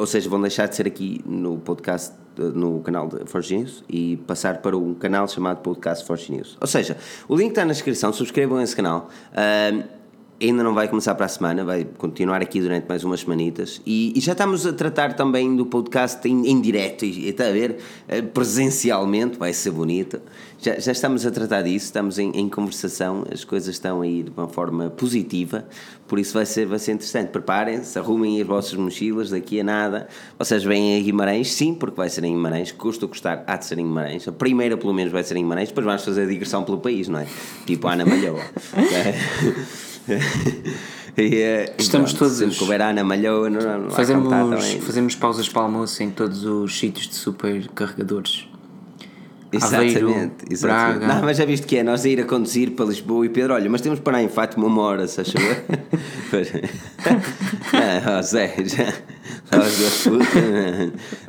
[0.01, 4.17] ou, seja, vão deixar de ser aqui no podcast, no canal de Forge News e
[4.27, 6.57] passar para um canal chamado Podcast Forge News.
[6.59, 6.97] Ou seja,
[7.27, 9.09] o link está na descrição, subscrevam esse canal.
[9.31, 10.02] Uh,
[10.41, 13.81] ainda não vai começar para a semana, vai continuar aqui durante mais umas semanitas.
[13.85, 17.51] E, e já estamos a tratar também do podcast em, em direto, e está a
[17.51, 17.77] ver,
[18.07, 20.21] eh, presencialmente, vai ser bonito.
[20.59, 24.23] Já, já estamos a tratar disso, estamos em, em, conversação, as coisas estão a ir
[24.23, 25.65] de uma forma positiva,
[26.07, 27.29] por isso vai ser, vai ser interessante.
[27.29, 30.07] Preparem-se, arrumem as vossas mochilas daqui a nada.
[30.39, 33.77] Vocês vêm a Guimarães, sim, porque vai ser em Guimarães, custa custar, há de ser
[33.77, 34.27] em Guimarães.
[34.27, 37.07] A primeira, pelo menos, vai ser em Guimarães, depois vamos fazer a digressão pelo país,
[37.07, 37.27] não é?
[37.65, 38.41] Tipo Ana Malhoa.
[41.17, 42.37] e, eh, Estamos pronto, todos.
[42.37, 46.77] Sempre couber a Ana Malhoa, não, não fazemos, fazemos pausas para almoço em todos os
[46.77, 48.47] sítios de supercarregadores.
[49.53, 50.99] Exatamente, Aveiro, exatamente.
[50.99, 51.13] Braga.
[51.13, 53.53] Não, mas já viste que é nós a ir a conduzir para Lisboa e Pedro,
[53.53, 55.39] olha, mas temos para parar em Fátima uma hora, se achou?
[57.73, 58.93] ah, Zé, já.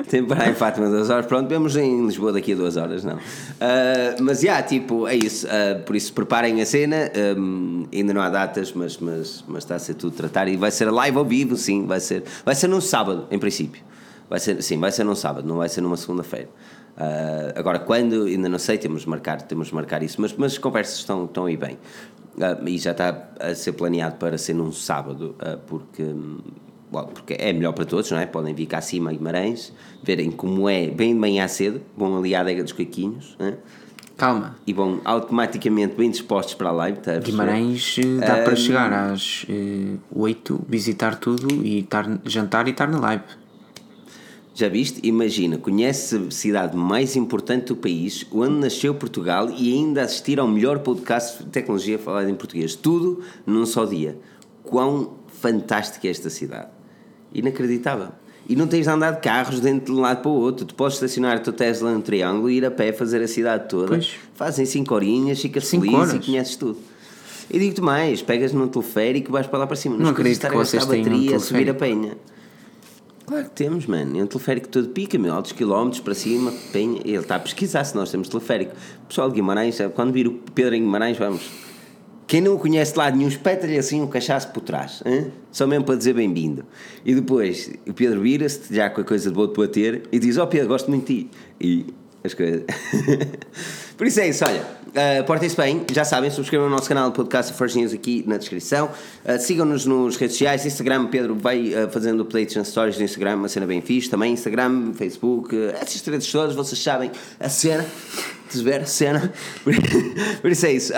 [0.09, 3.03] Tem para parar em Fátima duas horas, pronto, vemos em Lisboa daqui a duas horas,
[3.03, 3.15] não.
[3.15, 3.19] Uh,
[4.21, 5.45] mas já, yeah, tipo, é isso.
[5.45, 7.11] Uh, por isso, preparem a cena.
[7.37, 10.49] Um, ainda não há datas, mas, mas, mas está a ser tudo tratado.
[10.49, 12.23] E vai ser live ao vivo, sim, vai ser.
[12.43, 13.83] Vai ser num sábado, em princípio.
[14.29, 16.49] Vai ser, sim, vai ser num sábado, não vai ser numa segunda-feira.
[16.97, 20.53] Uh, agora, quando, ainda não sei, temos de marcar, temos de marcar isso, mas, mas
[20.53, 21.77] as conversas estão, estão aí bem.
[22.37, 26.03] Uh, e já está a ser planeado para ser num sábado, uh, porque,
[26.93, 28.25] well, porque é melhor para todos, não é?
[28.25, 29.73] Podem vir cá acima a Guimarães,
[30.03, 33.37] verem como é bem de manhã cedo, vão ali à adega dos Caquinhos.
[34.17, 34.55] Calma.
[34.65, 36.99] E vão automaticamente bem dispostos para a live.
[36.99, 42.71] Tá, Guimarães eh, dá para chegar às uh, 8, visitar tudo e tar, jantar e
[42.71, 43.23] estar na live.
[44.57, 45.01] Já viste?
[45.03, 50.47] Imagina, conhece a cidade mais importante do país, onde nasceu Portugal e ainda assistir ao
[50.47, 52.73] melhor podcast de tecnologia falado em português.
[52.73, 54.17] Tudo num só dia.
[54.63, 56.69] Quão fantástica é esta cidade.
[57.33, 58.07] Inacreditável.
[58.47, 60.65] E não tens de andar de carros dentro de um lado para o outro.
[60.65, 63.67] Tu podes estacionar a tua Tesla no triângulo e ir a pé fazer a cidade
[63.67, 63.87] toda.
[63.87, 64.15] Pois.
[64.35, 66.13] Fazem 5 horinhas, ficas cinco feliz horas.
[66.13, 66.77] e conheces tudo.
[67.51, 69.97] E digo-te mais, pegas num teleférico e vais para lá para cima.
[69.97, 72.15] Não, não acredito que vocês tenham bateria, um subir a penha.
[73.25, 74.19] Claro que temos, mano.
[74.19, 75.33] É um teleférico todo pica, meu.
[75.33, 77.01] Altos quilómetros para cima, penha.
[77.03, 78.75] Ele está a pesquisar se nós temos teleférico.
[79.07, 81.49] Pessoal de Guimarães, quando vir o Pedro em Guimarães, vamos.
[82.27, 85.01] Quem não o conhece de lado nenhum, espeta-lhe assim um cachaço por trás.
[85.05, 85.31] Hein?
[85.51, 86.65] Só mesmo para dizer bem-vindo.
[87.03, 90.37] E depois o Pedro vira-se, já com a coisa de boa de bater, e diz:
[90.37, 91.31] Ó oh, Pedro, gosto muito de ti.
[91.59, 91.85] E
[92.23, 92.63] as coisas.
[93.97, 94.61] Por isso é isso, olha.
[94.61, 98.89] Uh, Portem-se bem, já sabem, subscrevam o nosso canal de podcast First aqui na descrição.
[99.25, 100.65] Uh, Sigam-nos nos redes sociais.
[100.65, 104.09] Instagram, Pedro vai uh, fazendo updates nas stories do Instagram, uma cena bem fixe.
[104.09, 107.09] Também Instagram, Facebook, uh, essas redes todas, vocês sabem
[107.39, 107.85] a cena.
[108.51, 109.33] De ver a cena.
[110.41, 110.93] Por isso é isso.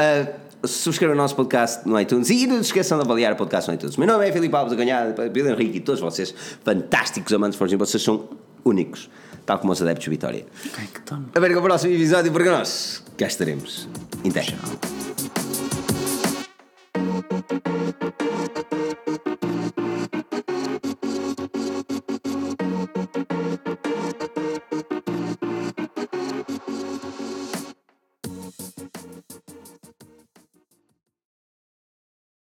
[0.64, 3.76] subscrevam o nosso podcast no iTunes e não se esqueçam de avaliar o podcast no
[3.76, 3.96] iTunes.
[3.96, 6.34] Meu nome é Filipe Alves, a ganhar, Pedro Henrique e todos vocês,
[6.64, 8.28] fantásticos amantes de Forge vocês são
[8.66, 9.10] únicos
[9.48, 10.46] tal como os adeptos de Vitória.
[11.34, 13.88] A ver com o próximo episódio, porque nós cá estaremos.
[14.30, 14.46] Até.